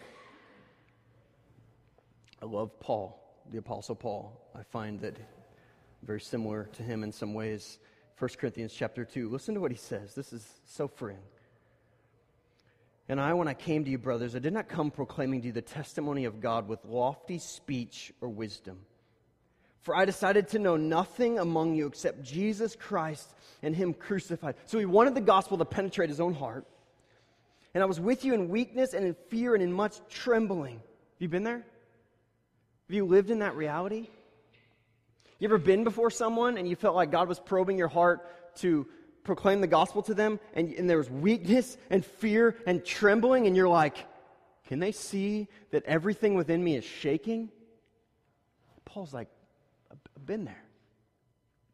I 2.42 2.46
love 2.46 2.80
Paul, 2.80 3.44
the 3.52 3.58
Apostle 3.58 3.96
Paul. 3.96 4.42
I 4.56 4.64
find 4.64 5.02
that 5.02 5.18
very 6.02 6.22
similar 6.22 6.70
to 6.76 6.84
him 6.84 7.04
in 7.04 7.12
some 7.12 7.34
ways 7.34 7.78
1 8.18 8.30
Corinthians 8.40 8.74
chapter 8.74 9.04
2. 9.04 9.30
Listen 9.30 9.56
to 9.56 9.62
what 9.62 9.72
he 9.72 9.78
says. 9.78 10.14
This 10.14 10.32
is 10.32 10.48
so 10.66 10.88
freeing. 10.88 11.20
And 13.08 13.20
I, 13.20 13.34
when 13.34 13.48
I 13.48 13.54
came 13.54 13.84
to 13.84 13.92
you, 13.92 13.98
brothers, 13.98 14.36
I 14.36 14.40
did 14.40 14.54
not 14.54 14.68
come 14.68 14.90
proclaiming 14.90 15.42
to 15.42 15.48
you 15.48 15.54
the 15.54 15.62
testimony 15.62 16.26
of 16.26 16.42
God 16.42 16.68
with 16.68 16.84
lofty 16.86 17.38
speech 17.38 18.14
or 18.22 18.30
wisdom. 18.30 18.80
For 19.82 19.96
I 19.96 20.06
decided 20.06 20.48
to 20.50 20.60
know 20.60 20.78
nothing 20.78 21.38
among 21.38 21.76
you 21.76 21.86
except 21.86 22.24
Jesus 22.24 22.76
Christ 22.76 23.36
and 23.62 23.76
Him 23.76 23.94
crucified. 23.94 24.56
So 24.66 24.80
he 24.80 24.86
wanted 24.86 25.14
the 25.14 25.22
gospel 25.22 25.60
to 25.60 25.66
penetrate 25.66 26.10
his 26.10 26.20
own 26.20 26.34
heart. 26.34 26.66
And 27.76 27.84
I 27.84 27.86
was 27.86 28.00
with 28.00 28.26
you 28.26 28.34
in 28.34 28.50
weakness 28.50 28.94
and 28.94 29.06
in 29.06 29.16
fear 29.30 29.54
and 29.54 29.62
in 29.62 29.72
much 29.72 29.98
trembling. 30.10 30.76
Have 30.76 31.20
you 31.20 31.28
been 31.28 31.44
there? 31.44 31.58
Have 31.58 32.96
you 32.96 33.06
lived 33.06 33.30
in 33.30 33.40
that 33.40 33.56
reality? 33.56 34.08
You 35.40 35.48
ever 35.48 35.58
been 35.58 35.84
before 35.84 36.10
someone 36.10 36.58
and 36.58 36.68
you 36.68 36.76
felt 36.76 36.96
like 36.96 37.12
God 37.12 37.28
was 37.28 37.40
probing 37.40 37.78
your 37.78 37.88
heart 37.88 38.56
to 38.60 38.88
proclaim 39.24 39.60
the 39.60 39.68
gospel 39.68 40.02
to 40.04 40.14
them 40.14 40.40
and, 40.54 40.72
and 40.74 40.90
there 40.90 40.98
was 40.98 41.10
weakness 41.10 41.78
and 41.90 42.06
fear 42.06 42.56
and 42.66 42.86
trembling 42.86 43.48
and 43.48 43.56
you're 43.56 43.68
like, 43.68 43.98
can 44.68 44.80
they 44.80 44.92
see 44.92 45.48
that 45.72 45.84
everything 45.86 46.36
within 46.36 46.64
me 46.64 46.76
is 46.76 46.86
shaking? 46.86 47.50
Paul's 48.86 49.14
like, 49.14 49.28
I've 49.92 50.26
been 50.26 50.46
there. 50.46 50.64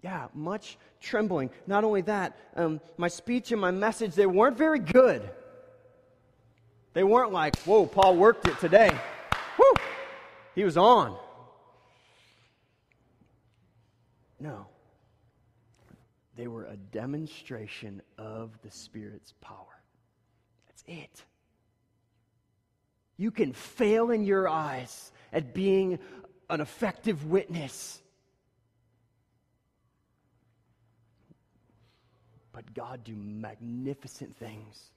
Yeah, 0.02 0.28
much 0.34 0.78
trembling. 1.00 1.52
Not 1.68 1.84
only 1.84 2.02
that, 2.02 2.38
um, 2.56 2.82
my 2.98 3.08
speech 3.08 3.52
and 3.52 3.62
my 3.62 3.70
message, 3.70 4.16
they 4.16 4.26
weren't 4.26 4.58
very 4.58 4.80
good. 4.80 5.30
They 6.94 7.04
weren't 7.04 7.32
like, 7.32 7.56
whoa, 7.60 7.86
Paul 7.86 8.16
worked 8.18 8.48
it 8.48 8.60
today. 8.60 8.90
Woo! 9.60 9.74
He 10.56 10.64
was 10.64 10.78
on. 10.78 11.16
No. 14.42 14.66
They 16.36 16.48
were 16.48 16.66
a 16.66 16.76
demonstration 16.76 18.02
of 18.18 18.60
the 18.64 18.72
Spirit's 18.72 19.34
power. 19.40 19.84
That's 20.68 20.84
it. 20.88 21.24
You 23.18 23.30
can 23.30 23.54
fail 23.54 24.10
in 24.10 24.24
your 24.24 24.50
eyes 24.50 25.12
at 25.32 25.54
being 25.54 26.00
an 26.50 26.60
effective 26.60 27.26
witness. 27.28 28.02
But 32.52 32.74
God 32.74 33.04
do 33.04 33.16
magnificent 33.16 34.36
things 34.38 34.92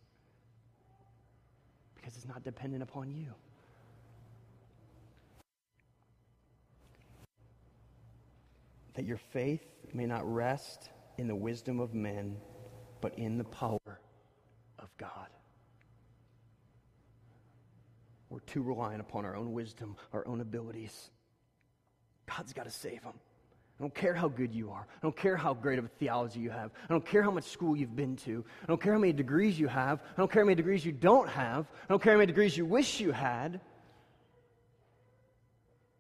because 1.95 2.17
it's 2.17 2.27
not 2.27 2.43
dependent 2.45 2.83
upon 2.83 3.11
you. 3.11 3.27
That 8.95 9.05
your 9.05 9.17
faith 9.17 9.65
may 9.93 10.07
not 10.07 10.25
rest 10.31 10.91
in 11.19 11.29
the 11.29 11.35
wisdom 11.35 11.81
of 11.81 11.95
men, 11.95 12.37
but 13.01 13.19
in 13.19 13.39
the 13.39 13.45
power 13.45 14.01
of 14.79 14.89
God. 14.99 15.29
We're 18.31 18.41
too 18.41 18.63
reliant 18.63 19.01
upon 19.01 19.25
our 19.25 19.37
own 19.37 19.53
wisdom, 19.53 19.97
our 20.13 20.27
own 20.27 20.41
abilities. 20.41 21.11
God's 22.27 22.53
got 22.53 22.65
to 22.65 22.71
save 22.71 23.03
them. 23.03 23.15
I 23.79 23.83
don't 23.83 23.95
care 23.95 24.15
how 24.15 24.29
good 24.29 24.55
you 24.55 24.71
are. 24.71 24.87
I 24.89 25.01
don't 25.03 25.17
care 25.17 25.37
how 25.37 25.53
great 25.53 25.79
of 25.81 25.85
a 25.85 25.89
theology 25.89 26.41
you 26.41 26.51
have. 26.51 26.71
I 26.89 26.93
don't 26.93 27.05
care 27.05 27.23
how 27.23 27.31
much 27.33 27.45
school 27.45 27.77
you've 27.77 27.97
been 27.97 28.17
to. 28.19 28.45
I 28.63 28.67
don't 28.67 28.81
care 28.81 28.93
how 28.93 28.99
many 28.99 29.13
degrees 29.13 29.59
you 29.59 29.67
have. 29.67 30.01
I 30.17 30.21
don't 30.21 30.31
care 30.31 30.43
how 30.43 30.47
many 30.47 30.55
degrees 30.55 30.85
you 30.85 30.93
don't 30.93 31.29
have. 31.29 31.67
I 31.83 31.87
don't 31.89 32.01
care 32.01 32.13
how 32.13 32.19
many 32.19 32.29
degrees 32.29 32.57
you 32.57 32.65
wish 32.65 33.01
you 33.01 33.11
had. 33.11 33.57
I 33.57 33.61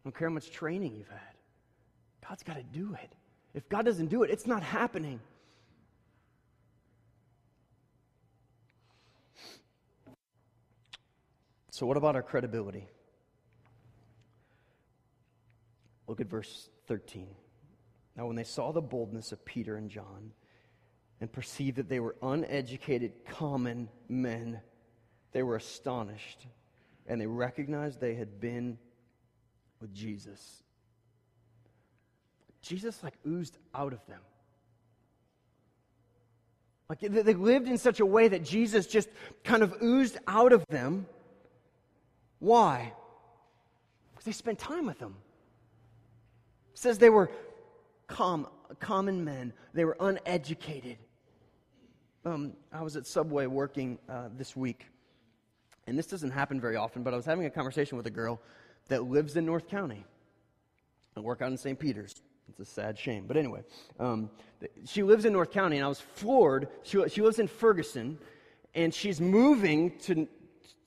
don't 0.04 0.16
care 0.16 0.28
how 0.28 0.34
much 0.34 0.50
training 0.50 0.94
you've 0.96 1.08
had. 1.08 1.33
God's 2.28 2.42
got 2.42 2.56
to 2.56 2.62
do 2.62 2.96
it. 3.02 3.14
If 3.54 3.68
God 3.68 3.84
doesn't 3.84 4.08
do 4.08 4.22
it, 4.22 4.30
it's 4.30 4.46
not 4.46 4.62
happening. 4.62 5.20
So, 11.70 11.86
what 11.86 11.96
about 11.96 12.14
our 12.14 12.22
credibility? 12.22 12.88
Look 16.06 16.20
at 16.20 16.28
verse 16.28 16.68
13. 16.86 17.28
Now, 18.16 18.26
when 18.26 18.36
they 18.36 18.44
saw 18.44 18.72
the 18.72 18.80
boldness 18.80 19.32
of 19.32 19.44
Peter 19.44 19.76
and 19.76 19.90
John 19.90 20.32
and 21.20 21.32
perceived 21.32 21.78
that 21.78 21.88
they 21.88 22.00
were 22.00 22.16
uneducated, 22.22 23.24
common 23.26 23.88
men, 24.08 24.60
they 25.32 25.42
were 25.42 25.56
astonished 25.56 26.46
and 27.06 27.20
they 27.20 27.26
recognized 27.26 28.00
they 28.00 28.14
had 28.14 28.40
been 28.40 28.78
with 29.80 29.92
Jesus. 29.92 30.63
Jesus, 32.64 33.02
like, 33.02 33.14
oozed 33.26 33.58
out 33.74 33.92
of 33.92 34.04
them. 34.06 34.20
Like, 36.88 37.00
they 37.00 37.34
lived 37.34 37.68
in 37.68 37.76
such 37.78 38.00
a 38.00 38.06
way 38.06 38.28
that 38.28 38.42
Jesus 38.42 38.86
just 38.86 39.08
kind 39.42 39.62
of 39.62 39.74
oozed 39.82 40.16
out 40.26 40.52
of 40.52 40.64
them. 40.68 41.06
Why? 42.38 42.92
Because 44.12 44.24
they 44.24 44.32
spent 44.32 44.58
time 44.58 44.86
with 44.86 44.98
him. 44.98 45.14
It 46.72 46.78
says 46.78 46.98
they 46.98 47.10
were 47.10 47.30
com- 48.06 48.48
common 48.80 49.24
men, 49.24 49.52
they 49.74 49.84
were 49.84 49.96
uneducated. 50.00 50.98
Um, 52.24 52.54
I 52.72 52.82
was 52.82 52.96
at 52.96 53.06
Subway 53.06 53.46
working 53.46 53.98
uh, 54.08 54.28
this 54.36 54.56
week, 54.56 54.86
and 55.86 55.98
this 55.98 56.06
doesn't 56.06 56.30
happen 56.30 56.60
very 56.60 56.76
often, 56.76 57.02
but 57.02 57.12
I 57.12 57.16
was 57.16 57.26
having 57.26 57.44
a 57.44 57.50
conversation 57.50 57.98
with 57.98 58.06
a 58.06 58.10
girl 58.10 58.40
that 58.88 59.04
lives 59.04 59.36
in 59.36 59.44
North 59.44 59.68
County. 59.68 60.04
I 61.16 61.20
work 61.20 61.42
out 61.42 61.50
in 61.50 61.58
St. 61.58 61.78
Peter's. 61.78 62.23
It's 62.48 62.60
a 62.60 62.64
sad 62.64 62.98
shame. 62.98 63.24
But 63.26 63.36
anyway, 63.36 63.62
um, 63.98 64.30
she 64.86 65.02
lives 65.02 65.24
in 65.24 65.32
North 65.32 65.50
County, 65.50 65.76
and 65.76 65.84
I 65.84 65.88
was 65.88 66.00
floored. 66.00 66.68
She, 66.82 67.02
she 67.08 67.22
lives 67.22 67.38
in 67.38 67.48
Ferguson, 67.48 68.18
and 68.74 68.92
she's 68.94 69.20
moving 69.20 69.98
to, 70.00 70.28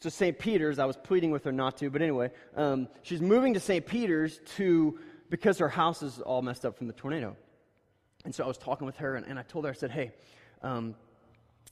to 0.01 0.09
St. 0.09 0.37
Peter's. 0.37 0.79
I 0.79 0.85
was 0.85 0.97
pleading 0.97 1.31
with 1.31 1.43
her 1.43 1.51
not 1.51 1.77
to, 1.77 1.89
but 1.89 2.01
anyway, 2.01 2.31
um, 2.55 2.87
she's 3.01 3.21
moving 3.21 3.53
to 3.53 3.59
St. 3.59 3.85
Peter's 3.85 4.39
to 4.55 4.99
because 5.29 5.57
her 5.57 5.69
house 5.69 6.01
is 6.01 6.19
all 6.19 6.41
messed 6.41 6.65
up 6.65 6.77
from 6.77 6.87
the 6.87 6.93
tornado. 6.93 7.35
And 8.23 8.33
so 8.33 8.43
I 8.43 8.47
was 8.47 8.57
talking 8.57 8.85
with 8.85 8.97
her, 8.97 9.15
and, 9.15 9.25
and 9.25 9.37
I 9.37 9.43
told 9.43 9.65
her, 9.65 9.71
I 9.71 9.73
said, 9.73 9.91
hey, 9.91 10.11
um, 10.61 10.95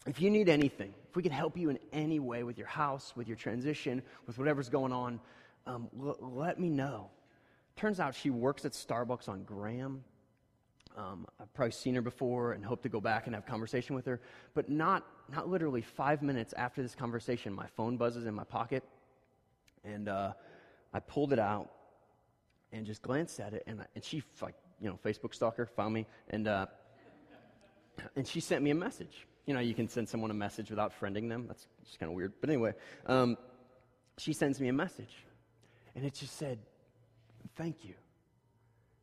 if 0.05 0.21
you 0.21 0.29
need 0.29 0.49
anything, 0.49 0.93
if 1.09 1.15
we 1.15 1.23
can 1.23 1.31
help 1.31 1.57
you 1.57 1.69
in 1.69 1.79
any 1.91 2.19
way 2.19 2.43
with 2.43 2.57
your 2.57 2.67
house, 2.67 3.13
with 3.15 3.27
your 3.27 3.37
transition, 3.37 4.01
with 4.27 4.37
whatever's 4.37 4.69
going 4.69 4.91
on, 4.91 5.19
um, 5.65 5.89
l- 5.99 6.17
let 6.21 6.59
me 6.59 6.69
know. 6.69 7.09
Turns 7.75 7.99
out 7.99 8.15
she 8.15 8.29
works 8.29 8.65
at 8.65 8.71
Starbucks 8.71 9.27
on 9.27 9.43
Graham. 9.43 10.03
Um, 10.97 11.27
I've 11.41 11.53
probably 11.53 11.71
seen 11.71 11.95
her 11.95 12.01
before 12.01 12.53
and 12.53 12.63
hope 12.63 12.83
to 12.83 12.89
go 12.89 13.01
back 13.01 13.25
and 13.25 13.35
have 13.35 13.45
conversation 13.45 13.95
with 13.95 14.05
her. 14.05 14.21
But 14.53 14.69
not, 14.69 15.05
not 15.29 15.49
literally 15.49 15.81
five 15.81 16.21
minutes 16.21 16.53
after 16.55 16.81
this 16.81 16.95
conversation, 16.95 17.51
my 17.51 17.67
phone 17.75 17.97
buzzes 17.97 18.25
in 18.25 18.33
my 18.33 18.45
pocket. 18.45 18.83
And 19.83 20.07
uh, 20.07 20.33
I 20.93 20.99
pulled 21.01 21.33
it 21.33 21.39
out 21.39 21.69
and 22.71 22.85
just 22.85 23.01
glanced 23.01 23.41
at 23.41 23.53
it. 23.53 23.63
And, 23.67 23.85
and 23.93 24.03
she, 24.03 24.23
like, 24.41 24.55
you 24.79 24.89
know, 24.89 24.97
Facebook 25.03 25.35
stalker, 25.35 25.65
found 25.65 25.93
me. 25.93 26.07
And, 26.29 26.47
uh, 26.47 26.67
and 28.15 28.25
she 28.25 28.39
sent 28.39 28.63
me 28.63 28.71
a 28.71 28.75
message. 28.75 29.27
You 29.45 29.53
know, 29.53 29.59
you 29.59 29.73
can 29.73 29.89
send 29.89 30.07
someone 30.07 30.31
a 30.31 30.35
message 30.35 30.69
without 30.69 30.93
friending 30.99 31.27
them. 31.27 31.45
That's 31.47 31.67
just 31.85 31.99
kind 31.99 32.09
of 32.09 32.15
weird. 32.15 32.33
But 32.39 32.49
anyway, 32.49 32.73
um, 33.05 33.37
she 34.17 34.31
sends 34.31 34.61
me 34.61 34.69
a 34.69 34.73
message. 34.73 35.13
And 35.93 36.05
it 36.05 36.13
just 36.13 36.37
said, 36.37 36.59
Thank 37.55 37.85
you. 37.85 37.93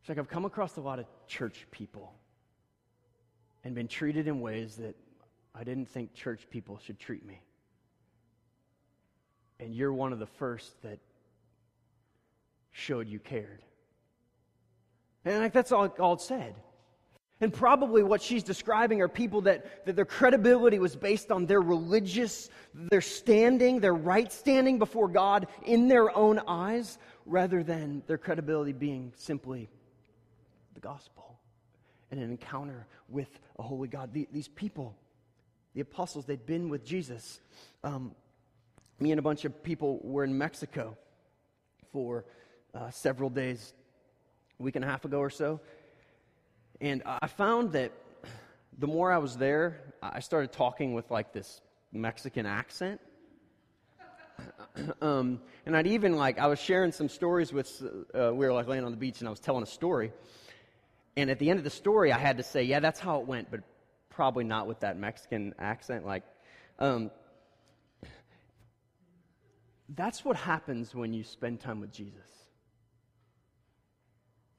It's 0.01 0.09
like 0.09 0.17
I've 0.17 0.27
come 0.27 0.45
across 0.45 0.77
a 0.77 0.81
lot 0.81 0.99
of 0.99 1.05
church 1.27 1.65
people 1.71 2.13
and 3.63 3.73
been 3.73 3.87
treated 3.87 4.27
in 4.27 4.41
ways 4.41 4.75
that 4.75 4.95
I 5.55 5.63
didn't 5.63 5.87
think 5.87 6.13
church 6.13 6.47
people 6.49 6.79
should 6.83 6.99
treat 6.99 7.25
me. 7.25 7.41
And 9.59 9.73
you're 9.73 9.93
one 9.93 10.11
of 10.11 10.19
the 10.19 10.25
first 10.25 10.81
that 10.81 10.99
showed 12.71 13.07
you 13.07 13.19
cared. 13.19 13.63
And 15.23 15.39
like 15.39 15.53
that's 15.53 15.71
all, 15.71 15.87
all 15.99 16.13
it 16.13 16.21
said. 16.21 16.55
And 17.43 17.53
probably 17.53 18.03
what 18.03 18.21
she's 18.21 18.41
describing 18.41 19.01
are 19.01 19.09
people 19.09 19.41
that, 19.41 19.85
that 19.85 19.97
their 19.97 20.05
credibility 20.05 20.79
was 20.79 20.95
based 20.95 21.29
on 21.29 21.45
their 21.45 21.59
religious, 21.59 22.49
their 22.73 23.01
standing, 23.01 23.81
their 23.81 23.93
right 23.93 24.31
standing 24.31 24.79
before 24.79 25.09
God 25.09 25.47
in 25.65 25.89
their 25.89 26.15
own 26.15 26.39
eyes, 26.47 26.97
rather 27.25 27.61
than 27.61 28.01
their 28.07 28.17
credibility 28.17 28.71
being 28.71 29.11
simply 29.17 29.69
the 30.73 30.79
gospel 30.79 31.37
and 32.11 32.21
an 32.21 32.31
encounter 32.31 32.87
with 33.09 33.41
a 33.59 33.61
holy 33.61 33.89
God. 33.89 34.13
The, 34.13 34.25
these 34.31 34.47
people, 34.47 34.95
the 35.73 35.81
apostles, 35.81 36.23
they'd 36.23 36.45
been 36.45 36.69
with 36.69 36.85
Jesus. 36.85 37.41
Um, 37.83 38.15
me 39.01 39.11
and 39.11 39.19
a 39.19 39.21
bunch 39.21 39.43
of 39.43 39.61
people 39.65 39.99
were 40.01 40.23
in 40.23 40.37
Mexico 40.37 40.95
for 41.91 42.23
uh, 42.73 42.89
several 42.89 43.29
days, 43.29 43.73
a 44.61 44.63
week 44.63 44.77
and 44.77 44.85
a 44.85 44.87
half 44.87 45.03
ago 45.03 45.19
or 45.19 45.29
so. 45.29 45.59
And 46.83 47.01
I 47.05 47.27
found 47.27 47.71
that 47.71 47.93
the 48.77 48.87
more 48.87 49.09
I 49.09 49.17
was 49.17 49.37
there, 49.37 49.79
I 50.01 50.19
started 50.19 50.51
talking 50.51 50.93
with 50.93 51.09
like 51.09 51.31
this 51.31 51.61
Mexican 51.93 52.45
accent. 52.45 52.99
um, 55.01 55.39
and 55.65 55.77
I'd 55.77 55.87
even 55.87 56.17
like, 56.17 56.39
I 56.39 56.47
was 56.47 56.59
sharing 56.59 56.91
some 56.91 57.07
stories 57.07 57.53
with, 57.53 57.81
uh, 58.13 58.33
we 58.35 58.45
were 58.45 58.51
like 58.51 58.67
laying 58.67 58.83
on 58.83 58.91
the 58.91 58.97
beach 58.97 59.19
and 59.19 59.29
I 59.29 59.31
was 59.31 59.39
telling 59.39 59.63
a 59.63 59.65
story. 59.65 60.11
And 61.15 61.29
at 61.29 61.39
the 61.39 61.49
end 61.49 61.57
of 61.57 61.63
the 61.63 61.69
story, 61.69 62.11
I 62.11 62.17
had 62.17 62.35
to 62.35 62.43
say, 62.43 62.63
yeah, 62.63 62.81
that's 62.81 62.99
how 62.99 63.21
it 63.21 63.27
went, 63.27 63.49
but 63.49 63.61
probably 64.09 64.43
not 64.43 64.67
with 64.67 64.81
that 64.81 64.99
Mexican 64.99 65.55
accent. 65.59 66.05
Like, 66.05 66.23
um, 66.79 67.11
that's 69.87 70.25
what 70.25 70.35
happens 70.35 70.93
when 70.93 71.13
you 71.13 71.23
spend 71.23 71.61
time 71.61 71.79
with 71.79 71.93
Jesus. 71.93 72.19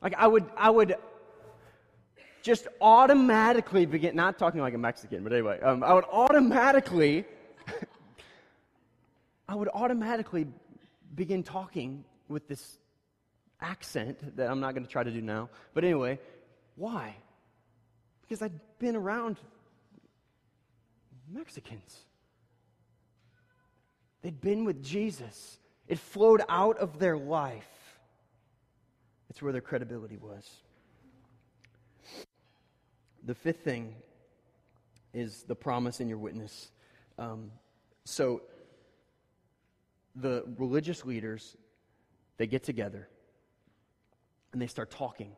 Like, 0.01 0.15
I 0.17 0.27
would, 0.27 0.47
I 0.57 0.71
would 0.71 0.97
just 2.45 2.69
automatically 2.79 3.87
begin, 3.87 4.15
not 4.15 4.39
talking 4.39 4.61
like 4.61 4.75
a 4.75 4.79
Mexican, 4.79 5.25
but 5.25 5.33
anyway, 5.33 5.59
um, 5.61 5.83
I 5.83 5.95
would 5.95 6.05
automatically, 6.05 7.25
I 9.49 9.55
would 9.55 9.71
automatically 9.73 10.47
begin 11.15 11.43
talking 11.43 12.05
with 12.29 12.47
this 12.47 12.79
accent 13.63 14.37
that 14.37 14.51
I'm 14.51 14.61
not 14.61 14.75
going 14.75 14.85
to 14.85 14.93
try 14.93 15.03
to 15.03 15.11
do 15.11 15.23
now. 15.23 15.49
But 15.73 15.85
anyway, 15.85 16.19
why? 16.77 17.17
Because 18.21 18.43
I'd 18.43 18.61
been 18.79 18.95
around 18.95 19.39
Mexicans. 21.33 21.99
They'd 24.21 24.39
been 24.39 24.67
with 24.67 24.85
Jesus. 24.85 25.59
It 25.89 25.99
flowed 25.99 26.43
out 26.51 26.77
of 26.77 26.99
their 26.99 27.17
life. 27.17 27.71
It's 29.31 29.41
where 29.41 29.53
their 29.53 29.63
credibility 29.63 30.19
was. 30.19 30.47
The 33.25 33.35
fifth 33.35 33.65
thing 33.65 33.95
is 35.15 35.45
the 35.45 35.55
promise 35.55 36.01
in 36.01 36.09
your 36.09 36.19
witness. 36.19 36.71
Um, 37.19 37.51
so, 38.05 38.43
the 40.17 40.45
religious 40.59 41.05
leaders, 41.05 41.57
they 42.37 42.47
get 42.47 42.63
together 42.63 43.09
and 44.53 44.61
they 44.61 44.67
start 44.67 44.91
talking 44.91 45.33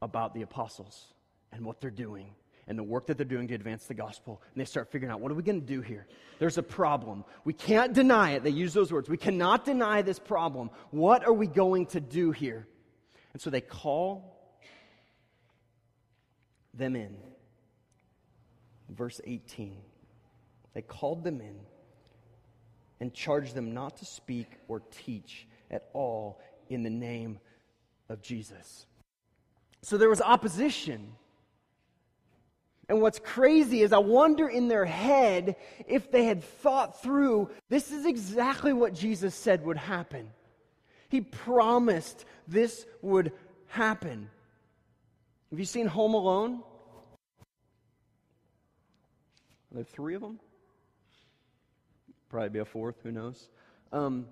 about 0.00 0.34
the 0.34 0.42
apostles 0.42 1.12
and 1.52 1.64
what 1.64 1.80
they're 1.80 1.90
doing 1.90 2.30
and 2.66 2.78
the 2.78 2.82
work 2.82 3.06
that 3.08 3.18
they're 3.18 3.26
doing 3.26 3.48
to 3.48 3.54
advance 3.54 3.86
the 3.86 3.94
gospel. 3.94 4.40
And 4.54 4.60
they 4.60 4.64
start 4.64 4.90
figuring 4.90 5.12
out 5.12 5.20
what 5.20 5.30
are 5.30 5.34
we 5.34 5.42
going 5.42 5.60
to 5.60 5.66
do 5.66 5.82
here? 5.82 6.06
There's 6.38 6.56
a 6.56 6.62
problem. 6.62 7.24
We 7.44 7.52
can't 7.52 7.92
deny 7.92 8.32
it. 8.32 8.42
They 8.42 8.50
use 8.50 8.72
those 8.72 8.92
words. 8.92 9.08
We 9.08 9.16
cannot 9.16 9.64
deny 9.64 10.02
this 10.02 10.18
problem. 10.18 10.70
What 10.90 11.26
are 11.26 11.32
we 11.32 11.46
going 11.46 11.86
to 11.86 12.00
do 12.00 12.30
here? 12.30 12.66
And 13.32 13.42
so 13.42 13.50
they 13.50 13.60
call 13.60 14.33
them 16.76 16.96
in. 16.96 17.16
Verse 18.88 19.20
18. 19.24 19.76
They 20.74 20.82
called 20.82 21.24
them 21.24 21.40
in 21.40 21.56
and 23.00 23.12
charged 23.12 23.54
them 23.54 23.72
not 23.72 23.96
to 23.98 24.04
speak 24.04 24.48
or 24.68 24.80
teach 24.80 25.46
at 25.70 25.88
all 25.92 26.40
in 26.68 26.82
the 26.82 26.90
name 26.90 27.38
of 28.08 28.22
Jesus. 28.22 28.86
So 29.82 29.98
there 29.98 30.08
was 30.08 30.20
opposition. 30.20 31.12
And 32.88 33.00
what's 33.00 33.18
crazy 33.18 33.82
is 33.82 33.92
I 33.92 33.98
wonder 33.98 34.48
in 34.48 34.68
their 34.68 34.84
head 34.84 35.56
if 35.86 36.10
they 36.10 36.24
had 36.24 36.42
thought 36.42 37.02
through 37.02 37.50
this 37.68 37.90
is 37.90 38.04
exactly 38.04 38.72
what 38.72 38.94
Jesus 38.94 39.34
said 39.34 39.64
would 39.64 39.76
happen. 39.76 40.30
He 41.08 41.20
promised 41.20 42.24
this 42.48 42.86
would 43.00 43.32
happen. 43.68 44.28
Have 45.54 45.60
you 45.60 45.66
seen 45.66 45.86
Home 45.86 46.14
Alone? 46.14 46.64
Are 49.70 49.74
there 49.76 49.84
three 49.84 50.16
of 50.16 50.20
them? 50.20 50.40
Probably 52.28 52.48
be 52.48 52.58
a 52.58 52.64
fourth, 52.64 52.96
who 53.04 53.12
knows? 53.12 53.48
Um, 53.92 54.26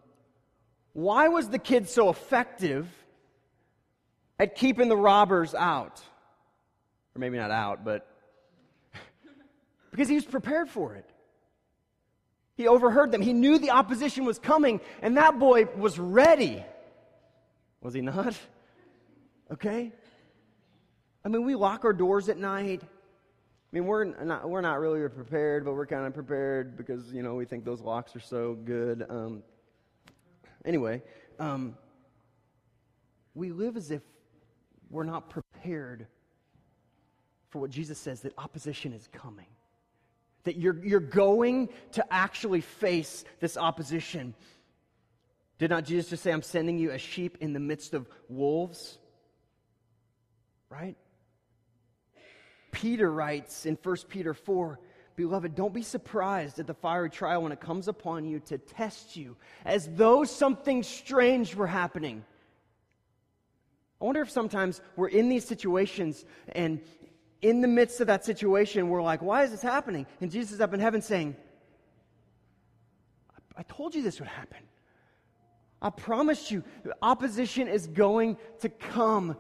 why 0.95 1.29
was 1.29 1.49
the 1.49 1.61
kid 1.61 1.89
so 1.89 2.09
effective 2.09 2.89
at 4.41 4.57
keeping 4.57 4.89
the 4.89 4.97
robbers 4.97 5.55
out? 5.55 6.03
Or 7.15 7.21
maybe 7.21 7.37
not 7.37 7.53
out, 7.53 7.85
but 7.85 8.05
because 9.93 10.09
he 10.09 10.17
was 10.17 10.25
prepared 10.25 10.69
for 10.69 10.97
it. 10.97 11.09
He 12.57 12.67
overheard 12.67 13.13
them. 13.13 13.23
He 13.23 13.33
knew 13.33 13.61
the 13.61 13.71
opposition 13.71 14.25
was 14.25 14.41
coming, 14.41 14.81
and 15.01 15.17
that 15.17 15.39
boy 15.39 15.67
was 15.77 16.01
ready. 16.01 16.65
Was 17.81 17.95
he 17.95 18.01
not? 18.01 18.37
Okay? 19.53 19.93
I 21.25 21.29
mean, 21.29 21.45
we 21.45 21.55
lock 21.55 21.85
our 21.85 21.93
doors 21.93 22.29
at 22.29 22.37
night. 22.37 22.83
I 22.83 22.87
mean, 23.71 23.87
we're 23.87 24.05
not, 24.05 24.49
we're 24.49 24.61
not 24.61 24.81
really 24.81 25.09
prepared, 25.09 25.65
but 25.65 25.75
we're 25.75 25.87
kind 25.87 26.07
of 26.07 26.13
prepared 26.13 26.77
because, 26.77 27.13
you 27.13 27.23
know, 27.23 27.35
we 27.35 27.45
think 27.45 27.65
those 27.65 27.81
locks 27.81 28.15
are 28.17 28.21
so 28.21 28.55
good. 28.55 29.07
Um, 29.09 29.43
anyway, 30.65 31.03
um, 31.39 31.77
we 33.35 33.51
live 33.51 33.77
as 33.77 33.91
if 33.91 34.03
we're 34.91 35.05
not 35.05 35.31
prepared 35.31 36.07
for 37.49 37.61
what 37.61 37.71
Jesus 37.71 37.99
says 37.99 38.21
that 38.23 38.35
opposition 38.37 38.93
is 38.93 39.09
coming. 39.13 39.47
That 40.45 40.57
you're, 40.57 40.85
you're 40.85 41.01
going 41.01 41.69
to 41.93 42.05
actually 42.13 42.63
face 42.63 43.25
this 43.41 43.57
opposition. 43.57 44.35
Did 45.59 45.71
not 45.71 45.85
Jesus 45.85 46.11
just 46.11 46.25
say, 46.25 46.33
I'm 46.33 46.43
sending 46.43 46.79
you 46.79 46.91
as 46.91 47.01
sheep 47.01 47.39
in 47.41 47.53
the 47.53 47.61
midst 47.61 47.95
of 47.95 48.09
wolves? 48.29 48.99
Right? 50.69 50.97
Peter 52.73 53.13
writes 53.13 53.67
in 53.67 53.79
1 53.81 53.97
Peter 54.09 54.35
4 54.35 54.81
Beloved, 55.15 55.55
don't 55.55 55.75
be 55.75 55.83
surprised 55.83 56.59
at 56.59 56.67
the 56.67 56.75
fiery 56.75 57.11
trial 57.11 57.43
when 57.43 57.53
it 57.53 57.61
comes 57.61 57.87
upon 57.87 58.25
you 58.25 58.41
to 58.41 58.57
test 58.57 59.15
you, 59.15 59.37
as 59.67 59.89
though 59.95 60.25
something 60.25 60.83
strange 60.83 61.55
were 61.55 61.67
happening. 61.67 62.25
I 64.01 64.05
wonder 64.07 64.23
if 64.23 64.31
sometimes 64.31 64.81
we're 64.97 65.09
in 65.09 65.29
these 65.29 65.45
situations 65.45 66.25
and 66.53 66.81
in 67.43 67.61
the 67.61 67.69
midst 67.69 68.01
of 68.01 68.07
that 68.07 68.25
situation, 68.25 68.89
we're 68.89 69.03
like, 69.03 69.21
why 69.21 69.43
is 69.43 69.51
this 69.51 69.63
happening? 69.63 70.07
And 70.21 70.31
Jesus 70.31 70.53
is 70.53 70.61
up 70.61 70.73
in 70.73 70.81
heaven 70.81 71.03
saying, 71.03 71.37
I 73.57 73.63
told 73.65 73.95
you 73.95 74.03
this 74.03 74.19
would 74.21 74.29
happen. 74.29 74.59
I 75.83 75.91
promised 75.91 76.51
you, 76.51 76.63
opposition 77.03 77.67
is 77.67 77.89
going 77.89 78.39
to 78.61 78.69
come. 78.69 79.37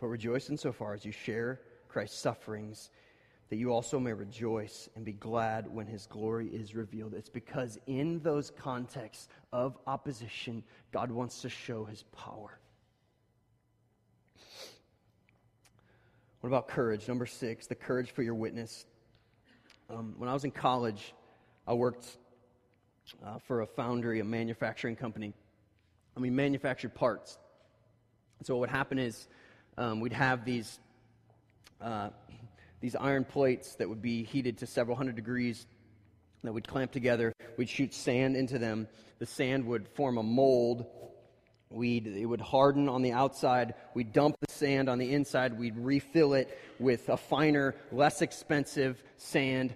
But 0.00 0.06
rejoice 0.08 0.50
insofar 0.50 0.94
as 0.94 1.04
you 1.04 1.12
share 1.12 1.60
Christ's 1.88 2.18
sufferings, 2.18 2.90
that 3.48 3.56
you 3.56 3.72
also 3.72 3.98
may 3.98 4.12
rejoice 4.12 4.88
and 4.94 5.04
be 5.04 5.12
glad 5.12 5.66
when 5.66 5.86
his 5.86 6.06
glory 6.06 6.48
is 6.48 6.74
revealed. 6.74 7.14
It's 7.14 7.30
because 7.30 7.78
in 7.86 8.20
those 8.20 8.50
contexts 8.50 9.28
of 9.52 9.78
opposition, 9.86 10.62
God 10.92 11.10
wants 11.10 11.40
to 11.42 11.48
show 11.48 11.84
his 11.84 12.02
power. 12.04 12.58
What 16.40 16.48
about 16.48 16.68
courage? 16.68 17.08
Number 17.08 17.26
six, 17.26 17.66
the 17.66 17.74
courage 17.74 18.10
for 18.10 18.22
your 18.22 18.34
witness. 18.34 18.86
Um, 19.90 20.14
when 20.18 20.28
I 20.28 20.34
was 20.34 20.44
in 20.44 20.50
college, 20.50 21.14
I 21.66 21.74
worked 21.74 22.18
uh, 23.24 23.38
for 23.38 23.62
a 23.62 23.66
foundry, 23.66 24.20
a 24.20 24.24
manufacturing 24.24 24.94
company, 24.94 25.32
and 26.14 26.22
we 26.22 26.30
manufactured 26.30 26.94
parts. 26.94 27.38
So 28.42 28.54
what 28.54 28.60
would 28.60 28.70
happen 28.70 28.98
is 28.98 29.26
um, 29.78 30.00
we'd 30.00 30.12
have 30.12 30.44
these, 30.44 30.80
uh, 31.80 32.10
these 32.80 32.96
iron 32.96 33.24
plates 33.24 33.76
that 33.76 33.88
would 33.88 34.02
be 34.02 34.24
heated 34.24 34.58
to 34.58 34.66
several 34.66 34.96
hundred 34.96 35.16
degrees 35.16 35.66
that 36.42 36.52
would 36.52 36.66
clamp 36.66 36.90
together. 36.90 37.32
We'd 37.56 37.68
shoot 37.68 37.94
sand 37.94 38.36
into 38.36 38.58
them. 38.58 38.88
The 39.20 39.26
sand 39.26 39.66
would 39.66 39.88
form 39.88 40.18
a 40.18 40.22
mold. 40.22 40.86
We'd, 41.70 42.06
it 42.06 42.26
would 42.26 42.40
harden 42.40 42.88
on 42.88 43.02
the 43.02 43.12
outside. 43.12 43.74
We'd 43.94 44.12
dump 44.12 44.36
the 44.40 44.52
sand 44.52 44.88
on 44.88 44.98
the 44.98 45.12
inside. 45.12 45.58
We'd 45.58 45.78
refill 45.78 46.34
it 46.34 46.58
with 46.78 47.08
a 47.08 47.16
finer, 47.16 47.74
less 47.92 48.20
expensive 48.20 49.02
sand. 49.16 49.74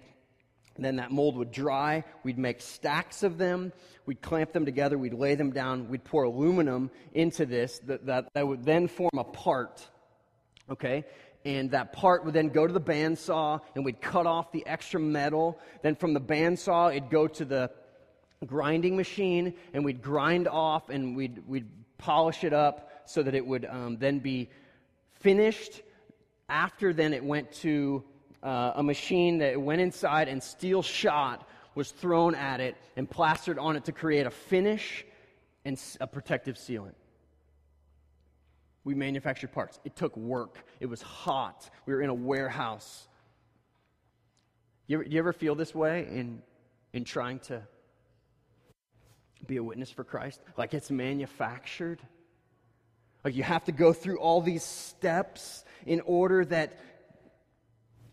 And 0.75 0.83
then 0.83 0.95
that 0.95 1.11
mold 1.11 1.37
would 1.37 1.51
dry. 1.51 2.03
We'd 2.23 2.39
make 2.39 2.61
stacks 2.61 3.23
of 3.23 3.37
them. 3.37 3.71
We'd 4.05 4.21
clamp 4.21 4.53
them 4.53 4.65
together. 4.65 4.97
We'd 4.97 5.13
lay 5.13 5.35
them 5.35 5.51
down. 5.51 5.87
We'd 5.87 6.03
pour 6.03 6.23
aluminum 6.23 6.89
into 7.13 7.45
this 7.45 7.79
that, 7.85 8.05
that, 8.07 8.33
that 8.33 8.47
would 8.47 8.65
then 8.65 8.87
form 8.87 9.11
a 9.17 9.23
part 9.23 9.87
Okay? 10.69 11.05
And 11.45 11.71
that 11.71 11.93
part 11.93 12.23
would 12.23 12.33
then 12.33 12.49
go 12.49 12.65
to 12.65 12.73
the 12.73 12.81
bandsaw, 12.81 13.59
and 13.75 13.83
we'd 13.83 14.01
cut 14.01 14.25
off 14.25 14.51
the 14.51 14.65
extra 14.65 14.99
metal. 14.99 15.59
Then 15.81 15.95
from 15.95 16.13
the 16.13 16.21
bandsaw, 16.21 16.95
it'd 16.95 17.09
go 17.09 17.27
to 17.27 17.45
the 17.45 17.71
grinding 18.45 18.95
machine, 18.95 19.53
and 19.73 19.83
we'd 19.83 20.01
grind 20.01 20.47
off 20.47 20.89
and 20.89 21.15
we'd, 21.15 21.43
we'd 21.47 21.67
polish 21.97 22.43
it 22.43 22.53
up 22.53 23.03
so 23.05 23.23
that 23.23 23.35
it 23.35 23.45
would 23.45 23.65
um, 23.65 23.97
then 23.97 24.19
be 24.19 24.49
finished. 25.19 25.81
After 26.49 26.93
then, 26.93 27.13
it 27.13 27.23
went 27.23 27.51
to 27.53 28.03
uh, 28.41 28.73
a 28.75 28.83
machine 28.83 29.39
that 29.39 29.59
went 29.59 29.81
inside, 29.81 30.27
and 30.27 30.41
steel 30.41 30.81
shot 30.81 31.47
was 31.75 31.91
thrown 31.91 32.35
at 32.35 32.59
it 32.59 32.77
and 32.95 33.09
plastered 33.09 33.57
on 33.57 33.75
it 33.75 33.85
to 33.85 33.91
create 33.91 34.27
a 34.27 34.31
finish 34.31 35.05
and 35.65 35.81
a 35.99 36.07
protective 36.07 36.55
sealant. 36.55 36.93
We 38.83 38.95
manufactured 38.95 39.51
parts. 39.51 39.79
It 39.85 39.95
took 39.95 40.15
work. 40.17 40.65
It 40.79 40.87
was 40.87 41.01
hot. 41.01 41.69
We 41.85 41.93
were 41.93 42.01
in 42.01 42.09
a 42.09 42.13
warehouse. 42.13 43.07
You 44.87 44.97
ever, 44.97 45.03
you 45.09 45.19
ever 45.19 45.33
feel 45.33 45.55
this 45.55 45.73
way 45.73 46.07
in, 46.09 46.41
in 46.91 47.05
trying 47.05 47.39
to 47.39 47.61
be 49.47 49.57
a 49.57 49.63
witness 49.63 49.89
for 49.89 50.03
Christ? 50.03 50.41
Like 50.57 50.73
it's 50.73 50.91
manufactured? 50.91 52.01
Like 53.23 53.35
you 53.35 53.43
have 53.43 53.63
to 53.65 53.71
go 53.71 53.93
through 53.93 54.19
all 54.19 54.41
these 54.41 54.63
steps 54.63 55.63
in 55.85 56.01
order 56.01 56.43
that 56.45 56.77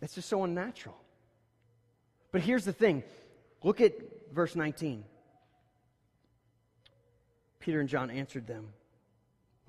it's 0.01 0.15
just 0.15 0.29
so 0.29 0.43
unnatural. 0.43 0.97
But 2.31 2.41
here's 2.41 2.63
the 2.63 2.73
thing 2.73 3.03
look 3.63 3.81
at 3.81 3.93
verse 4.33 4.55
19. 4.55 5.03
Peter 7.59 7.79
and 7.79 7.89
John 7.89 8.09
answered 8.09 8.47
them. 8.47 8.69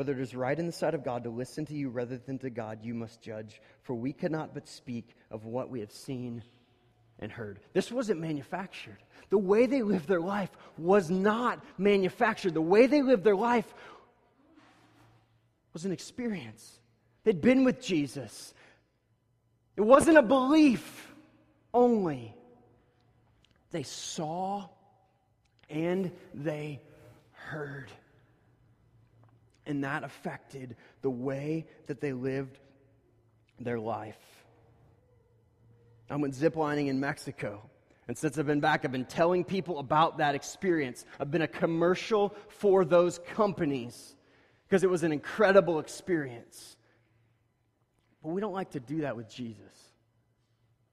Whether 0.02 0.18
it 0.18 0.22
is 0.22 0.34
right 0.34 0.58
in 0.58 0.66
the 0.66 0.72
sight 0.72 0.94
of 0.94 1.04
God 1.04 1.22
to 1.22 1.30
listen 1.30 1.64
to 1.66 1.74
you 1.74 1.88
rather 1.88 2.18
than 2.18 2.36
to 2.40 2.50
God, 2.50 2.80
you 2.82 2.92
must 2.92 3.22
judge. 3.22 3.62
For 3.84 3.94
we 3.94 4.12
cannot 4.12 4.52
but 4.52 4.66
speak 4.66 5.10
of 5.30 5.44
what 5.44 5.70
we 5.70 5.78
have 5.78 5.92
seen 5.92 6.42
and 7.20 7.30
heard. 7.30 7.60
This 7.72 7.92
wasn't 7.92 8.18
manufactured. 8.18 8.98
The 9.30 9.38
way 9.38 9.66
they 9.66 9.82
lived 9.82 10.08
their 10.08 10.20
life 10.20 10.50
was 10.76 11.08
not 11.08 11.64
manufactured. 11.78 12.52
The 12.52 12.60
way 12.60 12.88
they 12.88 13.00
lived 13.00 13.22
their 13.22 13.36
life 13.36 13.72
was 15.72 15.84
an 15.84 15.92
experience. 15.92 16.80
They'd 17.22 17.40
been 17.40 17.62
with 17.62 17.80
Jesus. 17.80 18.54
It 19.76 19.82
wasn't 19.82 20.18
a 20.18 20.22
belief 20.22 21.14
only. 21.72 22.34
They 23.70 23.84
saw 23.84 24.68
and 25.70 26.10
they 26.34 26.80
heard. 27.30 27.92
And 29.72 29.84
that 29.84 30.04
affected 30.04 30.76
the 31.00 31.08
way 31.08 31.64
that 31.86 31.98
they 31.98 32.12
lived 32.12 32.58
their 33.58 33.80
life. 33.80 34.20
I 36.10 36.16
went 36.16 36.34
ziplining 36.34 36.88
in 36.88 37.00
Mexico. 37.00 37.70
And 38.06 38.18
since 38.18 38.36
I've 38.36 38.44
been 38.44 38.60
back, 38.60 38.84
I've 38.84 38.92
been 38.92 39.06
telling 39.06 39.44
people 39.44 39.78
about 39.78 40.18
that 40.18 40.34
experience. 40.34 41.06
I've 41.18 41.30
been 41.30 41.40
a 41.40 41.48
commercial 41.48 42.36
for 42.48 42.84
those 42.84 43.18
companies. 43.34 44.14
because 44.68 44.84
it 44.84 44.90
was 44.90 45.04
an 45.04 45.12
incredible 45.12 45.78
experience. 45.78 46.76
But 48.22 48.28
we 48.28 48.42
don't 48.42 48.52
like 48.52 48.72
to 48.72 48.80
do 48.80 49.00
that 49.00 49.16
with 49.16 49.30
Jesus. 49.30 49.72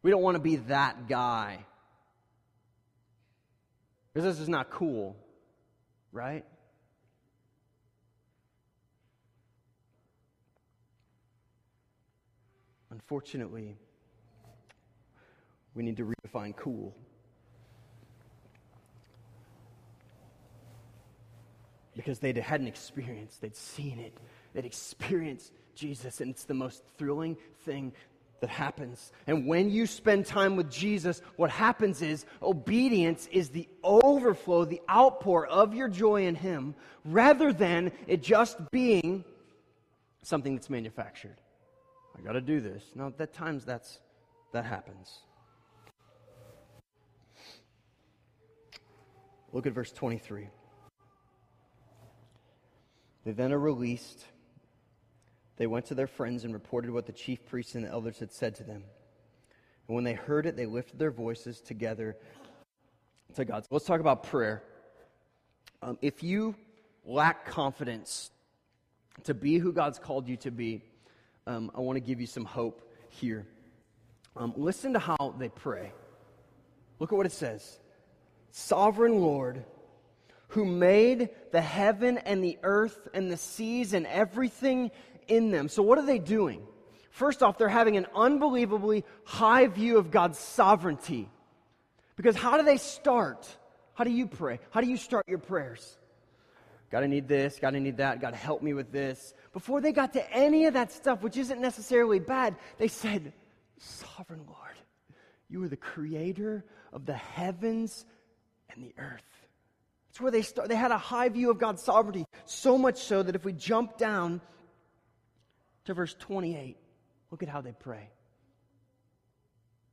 We 0.03 0.09
don't 0.09 0.21
want 0.21 0.35
to 0.35 0.41
be 0.41 0.55
that 0.67 1.09
guy. 1.09 1.65
Because 4.13 4.23
this 4.23 4.41
is 4.41 4.47
not 4.47 4.69
cool, 4.69 5.17
right? 6.13 6.45
Unfortunately, 12.91 13.75
we 15.75 15.83
need 15.83 15.97
to 15.97 16.05
redefine 16.05 16.55
cool. 16.55 16.95
Because 21.95 22.19
they 22.19 22.31
had 22.33 22.61
an 22.61 22.67
experience, 22.67 23.37
they'd 23.37 23.55
seen 23.55 23.99
it, 23.99 24.17
they'd 24.53 24.65
experienced 24.65 25.51
Jesus, 25.75 26.21
and 26.21 26.31
it's 26.31 26.45
the 26.45 26.53
most 26.53 26.83
thrilling 26.97 27.37
thing 27.65 27.93
that 28.39 28.49
happens. 28.49 29.11
And 29.27 29.45
when 29.47 29.69
you 29.69 29.85
spend 29.85 30.25
time 30.25 30.55
with 30.55 30.71
Jesus, 30.71 31.21
what 31.35 31.49
happens 31.49 32.01
is 32.01 32.25
obedience 32.41 33.27
is 33.31 33.49
the 33.49 33.67
overflow, 33.83 34.65
the 34.65 34.81
outpour 34.89 35.45
of 35.47 35.73
your 35.73 35.89
joy 35.89 36.25
in 36.25 36.35
Him, 36.35 36.73
rather 37.03 37.51
than 37.51 37.91
it 38.07 38.23
just 38.23 38.57
being 38.71 39.23
something 40.23 40.55
that's 40.55 40.69
manufactured. 40.69 41.35
I 42.19 42.25
got 42.25 42.33
to 42.33 42.41
do 42.41 42.59
this. 42.59 42.83
Now, 42.95 43.13
at 43.17 43.33
times 43.33 43.63
that's 43.65 43.99
that 44.51 44.65
happens. 44.65 45.19
Look 49.51 49.65
at 49.65 49.73
verse 49.73 49.91
23. 49.91 50.47
They 53.25 53.31
then 53.31 53.51
are 53.51 53.59
released. 53.59 54.25
They 55.57 55.67
went 55.67 55.85
to 55.87 55.95
their 55.95 56.07
friends 56.07 56.43
and 56.43 56.53
reported 56.53 56.91
what 56.91 57.05
the 57.05 57.11
chief 57.11 57.45
priests 57.45 57.75
and 57.75 57.83
the 57.83 57.89
elders 57.89 58.19
had 58.19 58.31
said 58.31 58.55
to 58.55 58.63
them. 58.63 58.83
And 59.87 59.95
when 59.95 60.03
they 60.03 60.13
heard 60.13 60.45
it, 60.45 60.55
they 60.55 60.65
lifted 60.65 60.99
their 60.99 61.11
voices 61.11 61.61
together 61.61 62.15
to 63.35 63.45
God. 63.45 63.63
So 63.63 63.69
let's 63.71 63.85
talk 63.85 63.99
about 63.99 64.23
prayer. 64.23 64.63
Um, 65.81 65.97
if 66.01 66.23
you 66.23 66.55
lack 67.05 67.45
confidence 67.45 68.31
to 69.23 69.33
be 69.33 69.57
who 69.57 69.73
God's 69.73 69.99
called 69.99 70.27
you 70.27 70.37
to 70.37 70.51
be, 70.51 70.83
um, 71.49 71.71
I 71.73 71.79
want 71.79 71.95
to 71.95 71.99
give 72.01 72.21
you 72.21 72.27
some 72.27 72.45
hope 72.45 72.87
here. 73.09 73.47
Um, 74.37 74.53
listen 74.55 74.93
to 74.93 74.99
how 74.99 75.33
they 75.39 75.49
pray. 75.49 75.91
Look 76.99 77.11
at 77.11 77.15
what 77.15 77.25
it 77.25 77.31
says 77.31 77.79
Sovereign 78.51 79.19
Lord, 79.19 79.65
who 80.49 80.63
made 80.63 81.29
the 81.51 81.61
heaven 81.61 82.19
and 82.19 82.43
the 82.43 82.59
earth 82.61 83.07
and 83.15 83.31
the 83.31 83.37
seas 83.37 83.93
and 83.93 84.05
everything 84.05 84.91
in 85.27 85.49
them. 85.49 85.69
So, 85.69 85.81
what 85.81 85.97
are 85.97 86.05
they 86.05 86.19
doing? 86.19 86.61
First 87.09 87.41
off, 87.41 87.57
they're 87.57 87.67
having 87.67 87.97
an 87.97 88.05
unbelievably 88.15 89.03
high 89.25 89.65
view 89.65 89.97
of 89.97 90.11
God's 90.11 90.37
sovereignty. 90.37 91.27
Because 92.15 92.35
how 92.35 92.57
do 92.57 92.63
they 92.63 92.77
start? 92.77 93.47
How 93.95 94.03
do 94.03 94.11
you 94.11 94.27
pray? 94.27 94.59
How 94.69 94.81
do 94.81 94.87
you 94.87 94.97
start 94.97 95.27
your 95.27 95.39
prayers? 95.39 95.97
God, 96.91 97.03
I 97.03 97.07
need 97.07 97.27
this. 97.27 97.59
God, 97.59 97.75
I 97.75 97.79
need 97.79 97.97
that. 97.97 98.21
God, 98.21 98.33
help 98.33 98.61
me 98.61 98.73
with 98.73 98.91
this. 98.91 99.33
Before 99.59 99.81
they 99.81 99.91
got 99.91 100.13
to 100.13 100.33
any 100.33 100.67
of 100.67 100.75
that 100.75 100.89
stuff, 100.89 101.21
which 101.21 101.35
isn't 101.35 101.59
necessarily 101.59 102.17
bad, 102.17 102.55
they 102.77 102.87
said, 102.87 103.33
Sovereign 103.77 104.45
Lord, 104.47 104.77
you 105.49 105.61
are 105.61 105.67
the 105.67 105.75
creator 105.75 106.63
of 106.93 107.05
the 107.05 107.13
heavens 107.13 108.05
and 108.69 108.81
the 108.81 108.93
earth. 108.97 109.21
That's 110.07 110.21
where 110.21 110.31
they 110.31 110.43
start. 110.43 110.69
They 110.69 110.77
had 110.77 110.91
a 110.91 110.97
high 110.97 111.27
view 111.27 111.51
of 111.51 111.59
God's 111.59 111.83
sovereignty, 111.83 112.25
so 112.45 112.77
much 112.77 113.03
so 113.03 113.21
that 113.21 113.35
if 113.35 113.43
we 113.43 113.51
jump 113.51 113.97
down 113.97 114.39
to 115.83 115.93
verse 115.93 116.15
28, 116.17 116.77
look 117.29 117.43
at 117.43 117.49
how 117.49 117.59
they 117.59 117.73
pray. 117.73 118.09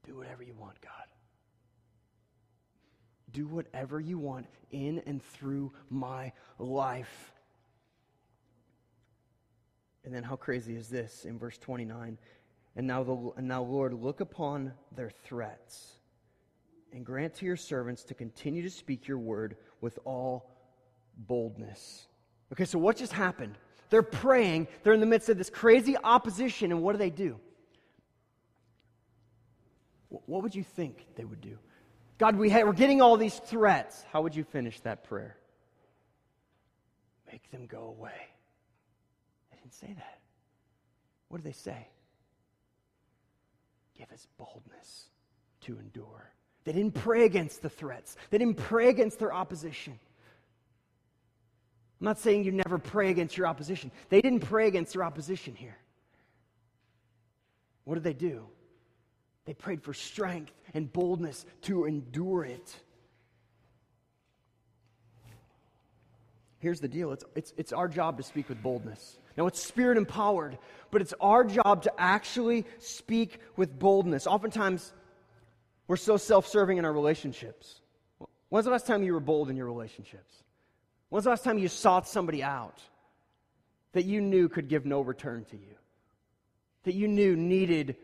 Do 0.06 0.16
whatever 0.16 0.44
you 0.44 0.54
want, 0.54 0.80
God. 0.80 0.92
Do 3.32 3.48
whatever 3.48 3.98
you 3.98 4.16
want 4.16 4.46
in 4.70 5.02
and 5.06 5.20
through 5.20 5.72
my 5.90 6.30
life. 6.60 7.32
And 10.06 10.14
then 10.14 10.22
how 10.22 10.36
crazy 10.36 10.76
is 10.76 10.88
this 10.88 11.24
in 11.24 11.36
verse 11.36 11.58
29? 11.58 12.16
And 12.76 12.86
now, 12.86 13.02
the, 13.02 13.32
and 13.36 13.48
now, 13.48 13.62
Lord, 13.62 13.92
look 13.92 14.20
upon 14.20 14.72
their 14.94 15.10
threats 15.10 15.96
and 16.92 17.04
grant 17.04 17.34
to 17.34 17.44
your 17.44 17.56
servants 17.56 18.04
to 18.04 18.14
continue 18.14 18.62
to 18.62 18.70
speak 18.70 19.08
your 19.08 19.18
word 19.18 19.56
with 19.80 19.98
all 20.04 20.54
boldness. 21.18 22.06
Okay, 22.52 22.64
so 22.64 22.78
what 22.78 22.96
just 22.96 23.12
happened? 23.12 23.58
They're 23.90 24.02
praying, 24.02 24.68
they're 24.84 24.92
in 24.92 25.00
the 25.00 25.06
midst 25.06 25.28
of 25.28 25.38
this 25.38 25.50
crazy 25.50 25.96
opposition, 25.96 26.70
and 26.70 26.82
what 26.82 26.92
do 26.92 26.98
they 26.98 27.10
do? 27.10 27.40
What 30.08 30.44
would 30.44 30.54
you 30.54 30.62
think 30.62 31.04
they 31.16 31.24
would 31.24 31.40
do? 31.40 31.58
God, 32.18 32.36
we 32.36 32.48
we're 32.48 32.72
getting 32.72 33.02
all 33.02 33.16
these 33.16 33.38
threats. 33.40 34.04
How 34.12 34.22
would 34.22 34.36
you 34.36 34.44
finish 34.44 34.78
that 34.80 35.02
prayer? 35.02 35.36
Make 37.30 37.50
them 37.50 37.66
go 37.66 37.94
away. 37.98 38.28
Didn't 39.66 39.74
say 39.74 39.94
that. 39.94 40.20
What 41.26 41.38
do 41.38 41.42
they 41.42 41.52
say? 41.52 41.88
Give 43.98 44.06
us 44.12 44.28
boldness 44.38 45.08
to 45.62 45.76
endure. 45.80 46.30
They 46.62 46.72
didn't 46.72 46.94
pray 46.94 47.24
against 47.24 47.62
the 47.62 47.68
threats, 47.68 48.16
they 48.30 48.38
didn't 48.38 48.58
pray 48.58 48.90
against 48.90 49.18
their 49.18 49.32
opposition. 49.32 49.98
I'm 52.00 52.04
not 52.04 52.20
saying 52.20 52.44
you 52.44 52.52
never 52.52 52.78
pray 52.78 53.10
against 53.10 53.36
your 53.36 53.48
opposition. 53.48 53.90
They 54.08 54.20
didn't 54.20 54.40
pray 54.40 54.68
against 54.68 54.92
their 54.92 55.02
opposition 55.02 55.56
here. 55.56 55.78
What 57.84 57.94
did 57.94 58.04
they 58.04 58.12
do? 58.12 58.46
They 59.46 59.54
prayed 59.54 59.82
for 59.82 59.94
strength 59.94 60.52
and 60.74 60.92
boldness 60.92 61.44
to 61.62 61.86
endure 61.86 62.44
it. 62.44 62.76
Here's 66.60 66.78
the 66.78 66.88
deal 66.88 67.10
it's, 67.10 67.24
it's, 67.34 67.52
it's 67.56 67.72
our 67.72 67.88
job 67.88 68.16
to 68.18 68.22
speak 68.22 68.48
with 68.48 68.62
boldness. 68.62 69.18
Now, 69.36 69.46
it's 69.46 69.62
spirit 69.62 69.98
empowered, 69.98 70.58
but 70.90 71.02
it's 71.02 71.14
our 71.20 71.44
job 71.44 71.82
to 71.82 71.92
actually 71.98 72.64
speak 72.78 73.40
with 73.56 73.78
boldness. 73.78 74.26
Oftentimes, 74.26 74.92
we're 75.88 75.96
so 75.96 76.16
self 76.16 76.46
serving 76.46 76.78
in 76.78 76.84
our 76.84 76.92
relationships. 76.92 77.80
When's 78.48 78.64
the 78.64 78.72
last 78.72 78.86
time 78.86 79.02
you 79.02 79.12
were 79.12 79.20
bold 79.20 79.50
in 79.50 79.56
your 79.56 79.66
relationships? 79.66 80.42
When's 81.08 81.24
the 81.24 81.30
last 81.30 81.44
time 81.44 81.58
you 81.58 81.68
sought 81.68 82.08
somebody 82.08 82.42
out 82.42 82.80
that 83.92 84.04
you 84.04 84.20
knew 84.20 84.48
could 84.48 84.68
give 84.68 84.86
no 84.86 85.00
return 85.00 85.44
to 85.46 85.56
you? 85.56 85.74
That 86.84 86.94
you 86.94 87.08
knew 87.08 87.36
needed 87.36 87.96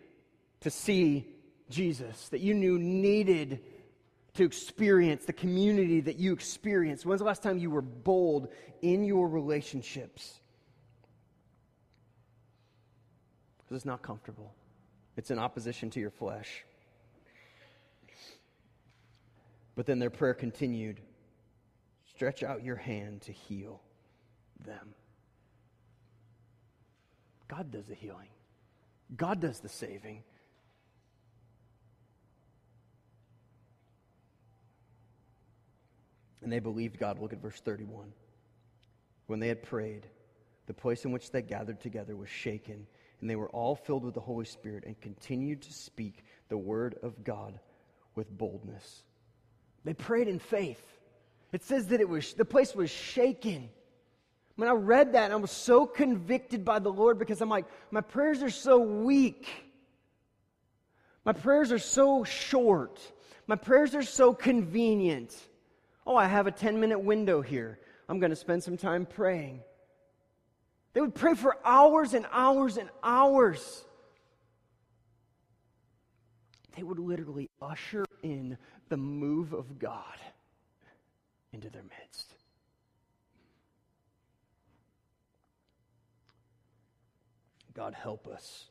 to 0.61 0.71
see 0.71 1.27
Jesus, 1.71 2.29
that 2.29 2.41
you 2.41 2.55
knew 2.55 2.79
needed 2.79 3.61
to 4.35 4.45
experience 4.45 5.25
the 5.25 5.33
community 5.33 6.01
that 6.01 6.17
you 6.17 6.33
experienced? 6.33 7.05
When's 7.05 7.21
the 7.21 7.27
last 7.27 7.43
time 7.43 7.59
you 7.59 7.71
were 7.71 7.83
bold 7.83 8.49
in 8.81 9.05
your 9.05 9.29
relationships? 9.29 10.41
Because 13.73 13.81
it's 13.81 13.87
not 13.87 14.03
comfortable, 14.03 14.53
it's 15.17 15.31
in 15.31 15.39
opposition 15.39 15.89
to 15.89 15.99
your 15.99 16.11
flesh. 16.11 16.63
But 19.77 19.87
then 19.87 19.99
their 19.99 20.11
prayer 20.11 20.35
continued 20.35 21.01
stretch 22.05 22.43
out 22.43 22.63
your 22.63 22.77
hand 22.77 23.23
to 23.23 23.33
heal 23.33 23.81
them. 24.67 24.93
God 27.49 27.71
does 27.71 27.87
the 27.87 27.95
healing, 27.95 28.29
God 29.17 29.41
does 29.41 29.61
the 29.61 29.71
saving. 29.71 30.23
And 36.43 36.53
they 36.53 36.59
believed 36.59 36.99
God. 36.99 37.19
Look 37.19 37.33
at 37.33 37.41
verse 37.41 37.59
31. 37.65 38.13
When 39.29 39.41
they 39.41 39.49
had 39.49 39.63
prayed, 39.63 40.09
the 40.67 40.75
place 40.75 41.07
in 41.07 41.11
which 41.11 41.31
they 41.31 41.41
gathered 41.41 41.81
together 41.81 42.17
was 42.17 42.29
shaken, 42.29 42.87
and 43.23 43.31
they 43.31 43.37
were 43.37 43.49
all 43.51 43.77
filled 43.77 44.05
with 44.05 44.15
the 44.15 44.21
Holy 44.21 44.45
Spirit 44.45 44.85
and 44.85 45.01
continued 45.01 45.63
to 45.63 45.73
speak 45.73 46.25
the 46.49 46.59
word 46.59 46.97
of 47.03 47.25
God 47.25 47.59
with 48.17 48.29
boldness. 48.37 49.05
They 49.85 49.95
prayed 49.95 50.29
in 50.29 50.41
faith. 50.41 50.83
It 51.53 51.63
says 51.63 51.87
that 51.89 52.01
it 52.01 52.09
was 52.09 52.35
the 52.35 52.45
place 52.45 52.75
was 52.75 52.91
shaken. 52.91 53.71
When 54.57 54.69
I 54.69 54.73
read 54.73 55.13
that, 55.13 55.31
I 55.31 55.37
was 55.37 55.53
so 55.53 55.87
convicted 55.87 56.65
by 56.65 56.81
the 56.81 56.91
Lord 56.91 57.19
because 57.19 57.41
I'm 57.41 57.49
like, 57.49 57.67
my 57.91 58.01
prayers 58.01 58.43
are 58.43 58.51
so 58.51 58.79
weak. 58.79 59.49
My 61.25 61.33
prayers 61.33 61.71
are 61.71 61.79
so 61.79 62.25
short. 62.25 63.01
My 63.47 63.57
prayers 63.57 63.95
are 63.95 64.03
so 64.03 64.35
convenient. 64.35 65.35
Oh, 66.07 66.17
I 66.17 66.27
have 66.27 66.49
a 66.49 66.51
10 66.51 66.81
minute 66.81 66.99
window 66.99 67.41
here. 67.41 67.79
I'm 68.09 68.19
going 68.19 68.31
to 68.31 68.37
spend 68.37 68.65
some 68.65 68.77
time 68.77 69.07
praying. 69.07 69.61
They 70.93 71.01
would 71.01 71.15
pray 71.15 71.35
for 71.35 71.57
hours 71.65 72.15
and 72.15 72.27
hours 72.31 72.77
and 72.77 72.91
hours. 73.03 73.85
They 76.77 76.83
would 76.83 76.99
literally 76.99 77.51
usher 77.61 78.05
in 78.23 78.59
the 78.89 78.97
move 78.97 79.53
of 79.53 79.79
God 79.79 80.19
into 81.53 81.71
their 81.71 81.83
midst. 81.83 82.35
God, 87.75 87.95
help 87.95 88.29
us 88.29 88.67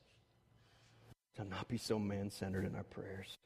to 1.35 1.43
not 1.43 1.67
be 1.67 1.77
so 1.77 1.97
man 1.97 2.29
centered 2.29 2.65
in 2.65 2.75
our 2.75 2.83
prayers. 2.83 3.37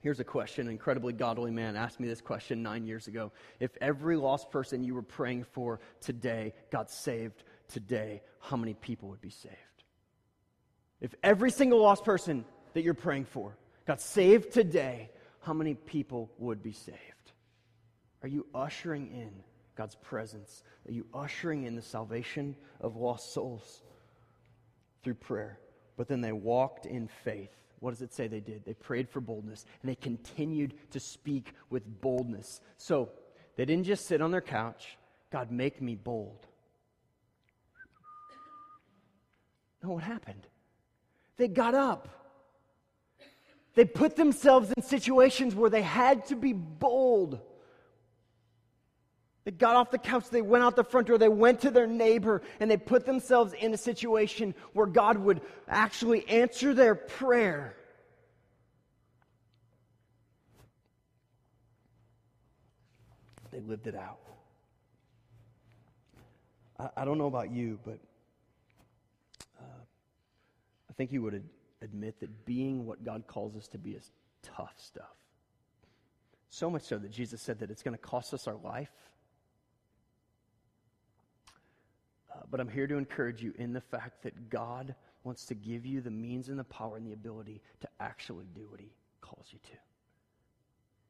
Here's 0.00 0.20
a 0.20 0.24
question. 0.24 0.66
An 0.66 0.72
incredibly 0.72 1.12
godly 1.12 1.50
man 1.50 1.74
asked 1.74 1.98
me 1.98 2.06
this 2.06 2.20
question 2.20 2.62
nine 2.62 2.86
years 2.86 3.08
ago. 3.08 3.32
If 3.58 3.76
every 3.80 4.16
lost 4.16 4.50
person 4.50 4.84
you 4.84 4.94
were 4.94 5.02
praying 5.02 5.44
for 5.44 5.80
today 6.00 6.54
got 6.70 6.90
saved 6.90 7.42
today, 7.66 8.22
how 8.40 8.56
many 8.56 8.74
people 8.74 9.08
would 9.08 9.20
be 9.20 9.30
saved? 9.30 9.54
If 11.00 11.14
every 11.22 11.50
single 11.50 11.80
lost 11.80 12.04
person 12.04 12.44
that 12.74 12.82
you're 12.82 12.94
praying 12.94 13.24
for 13.24 13.56
got 13.86 14.00
saved 14.00 14.52
today, 14.52 15.10
how 15.40 15.52
many 15.52 15.74
people 15.74 16.30
would 16.38 16.62
be 16.62 16.72
saved? 16.72 16.98
Are 18.22 18.28
you 18.28 18.46
ushering 18.54 19.08
in 19.12 19.30
God's 19.76 19.96
presence? 19.96 20.62
Are 20.86 20.92
you 20.92 21.06
ushering 21.14 21.64
in 21.64 21.74
the 21.74 21.82
salvation 21.82 22.56
of 22.80 22.96
lost 22.96 23.32
souls 23.32 23.82
through 25.02 25.14
prayer? 25.14 25.58
But 25.96 26.08
then 26.08 26.20
they 26.20 26.32
walked 26.32 26.86
in 26.86 27.08
faith 27.24 27.50
what 27.80 27.90
does 27.90 28.02
it 28.02 28.12
say 28.12 28.26
they 28.26 28.40
did? 28.40 28.64
They 28.64 28.74
prayed 28.74 29.08
for 29.08 29.20
boldness 29.20 29.64
and 29.82 29.90
they 29.90 29.94
continued 29.94 30.74
to 30.90 31.00
speak 31.00 31.54
with 31.70 32.00
boldness. 32.00 32.60
So 32.76 33.10
they 33.56 33.64
didn't 33.64 33.84
just 33.84 34.06
sit 34.06 34.20
on 34.20 34.30
their 34.30 34.40
couch, 34.40 34.98
God, 35.30 35.50
make 35.50 35.80
me 35.80 35.94
bold. 35.94 36.46
No, 39.82 39.90
what 39.90 40.02
happened? 40.02 40.46
They 41.36 41.48
got 41.48 41.74
up. 41.74 42.08
They 43.74 43.84
put 43.84 44.16
themselves 44.16 44.72
in 44.76 44.82
situations 44.82 45.54
where 45.54 45.70
they 45.70 45.82
had 45.82 46.26
to 46.26 46.36
be 46.36 46.52
bold. 46.52 47.38
They 49.48 49.52
got 49.52 49.76
off 49.76 49.90
the 49.90 49.96
couch, 49.96 50.28
they 50.28 50.42
went 50.42 50.62
out 50.62 50.76
the 50.76 50.84
front 50.84 51.06
door, 51.06 51.16
they 51.16 51.30
went 51.30 51.60
to 51.60 51.70
their 51.70 51.86
neighbor, 51.86 52.42
and 52.60 52.70
they 52.70 52.76
put 52.76 53.06
themselves 53.06 53.54
in 53.54 53.72
a 53.72 53.78
situation 53.78 54.54
where 54.74 54.86
God 54.86 55.16
would 55.16 55.40
actually 55.66 56.28
answer 56.28 56.74
their 56.74 56.94
prayer. 56.94 57.74
They 63.50 63.60
lived 63.60 63.86
it 63.86 63.94
out. 63.94 64.18
I, 66.78 66.90
I 66.98 67.04
don't 67.06 67.16
know 67.16 67.24
about 67.24 67.50
you, 67.50 67.78
but 67.86 67.98
uh, 69.58 69.80
I 70.90 70.92
think 70.92 71.10
you 71.10 71.22
would 71.22 71.36
ad- 71.36 71.48
admit 71.80 72.20
that 72.20 72.44
being 72.44 72.84
what 72.84 73.02
God 73.02 73.26
calls 73.26 73.56
us 73.56 73.66
to 73.68 73.78
be 73.78 73.92
is 73.92 74.10
tough 74.42 74.74
stuff. 74.76 75.16
So 76.50 76.68
much 76.68 76.82
so 76.82 76.98
that 76.98 77.10
Jesus 77.10 77.40
said 77.40 77.60
that 77.60 77.70
it's 77.70 77.82
going 77.82 77.96
to 77.96 78.02
cost 78.02 78.34
us 78.34 78.46
our 78.46 78.56
life 78.56 78.90
Uh, 82.38 82.42
but 82.50 82.60
I'm 82.60 82.68
here 82.68 82.86
to 82.86 82.96
encourage 82.96 83.42
you 83.42 83.52
in 83.58 83.72
the 83.72 83.80
fact 83.80 84.22
that 84.22 84.48
God 84.48 84.94
wants 85.24 85.46
to 85.46 85.54
give 85.54 85.84
you 85.84 86.00
the 86.00 86.10
means 86.10 86.48
and 86.48 86.58
the 86.58 86.64
power 86.64 86.96
and 86.96 87.06
the 87.06 87.12
ability 87.12 87.60
to 87.80 87.88
actually 88.00 88.46
do 88.54 88.68
what 88.70 88.80
He 88.80 88.92
calls 89.20 89.46
you 89.50 89.58
to. 89.58 89.76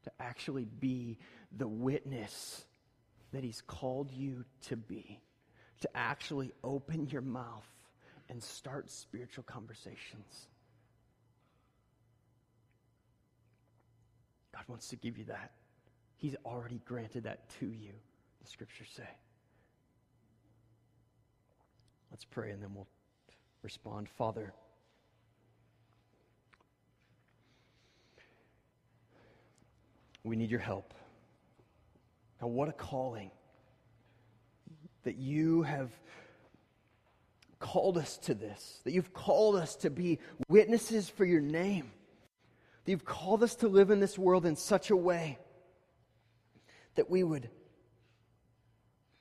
To 0.05 0.13
actually 0.21 0.65
be 0.65 1.19
the 1.57 1.69
witness 1.69 2.65
that 3.33 3.45
He's 3.45 3.61
called 3.61 4.11
you 4.11 4.45
to 4.69 4.77
be. 4.77 5.21
To 5.83 5.97
actually 5.97 6.53
open 6.65 7.09
your 7.09 7.23
mouth 7.23 7.69
and 8.29 8.43
start 8.43 8.91
spiritual 8.91 9.45
conversations. 9.45 10.49
God 14.53 14.65
wants 14.67 14.89
to 14.89 14.97
give 14.97 15.19
you 15.19 15.25
that. 15.27 15.53
He's 16.17 16.35
already 16.45 16.81
granted 16.85 17.25
that 17.25 17.49
to 17.61 17.67
you, 17.67 17.93
the 18.43 18.49
scriptures 18.49 18.89
say. 18.97 19.09
Let's 22.19 22.27
pray 22.33 22.51
and 22.51 22.61
then 22.61 22.75
we'll 22.75 22.89
respond. 23.63 24.09
Father, 24.09 24.53
we 30.25 30.35
need 30.35 30.51
your 30.51 30.59
help. 30.59 30.95
Now, 32.43 32.49
what 32.49 32.69
a 32.69 32.73
calling 32.73 33.31
that 35.05 35.15
you 35.15 35.63
have 35.63 35.93
called 37.61 37.97
us 37.97 38.19
to 38.19 38.35
this, 38.35 38.81
that 38.83 38.91
you've 38.91 39.13
called 39.13 39.55
us 39.55 39.77
to 39.77 39.89
be 39.89 40.19
witnesses 40.49 41.09
for 41.09 41.25
your 41.25 41.41
name, 41.41 41.93
that 42.85 42.91
you've 42.91 43.05
called 43.05 43.45
us 43.45 43.55
to 43.55 43.69
live 43.69 43.93
in 43.93 44.01
this 44.01 44.19
world 44.19 44.45
in 44.45 44.57
such 44.57 44.91
a 44.91 44.97
way 44.97 45.39
that 46.97 47.09
we 47.09 47.23
would 47.23 47.49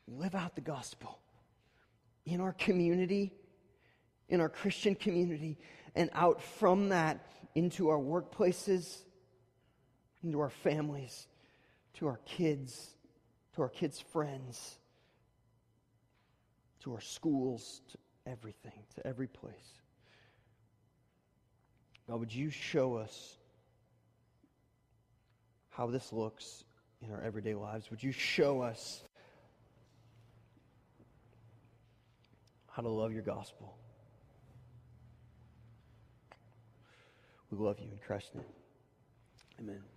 live 0.08 0.34
out 0.34 0.56
the 0.56 0.62
gospel 0.62 1.20
in 2.28 2.41
our 2.41 2.53
community, 2.53 3.32
in 4.28 4.41
our 4.41 4.49
Christian 4.49 4.93
community, 4.93 5.57
and 5.95 6.09
out 6.13 6.41
from 6.41 6.89
that 6.89 7.25
into 7.55 7.88
our 7.88 7.97
workplaces, 7.97 8.97
into 10.23 10.39
our 10.41 10.49
families, 10.49 11.28
to 11.93 12.05
our 12.05 12.19
kids, 12.25 12.95
to 13.55 13.61
our 13.61 13.69
kids' 13.69 13.99
friends, 13.99 14.78
to 16.82 16.93
our 16.93 17.01
schools, 17.01 17.82
to 17.91 17.97
everything, 18.30 18.84
to 18.95 19.07
every 19.07 19.28
place. 19.28 19.73
God, 22.09 22.19
would 22.19 22.34
you 22.34 22.49
show 22.49 22.95
us 22.95 23.38
how 25.69 25.88
this 25.88 26.11
looks 26.11 26.65
in 27.01 27.11
our 27.11 27.21
everyday 27.21 27.55
lives? 27.55 27.89
Would 27.89 28.03
you 28.03 28.11
show 28.11 28.61
us 28.61 29.01
how 32.78 32.84
to 32.84 32.89
love 32.89 33.11
your 33.11 33.23
gospel. 33.23 33.75
We 37.49 37.57
love 37.57 37.80
you 37.80 37.88
in 37.91 37.97
Christ's 38.05 38.36
name. 38.36 38.43
Amen. 39.59 39.97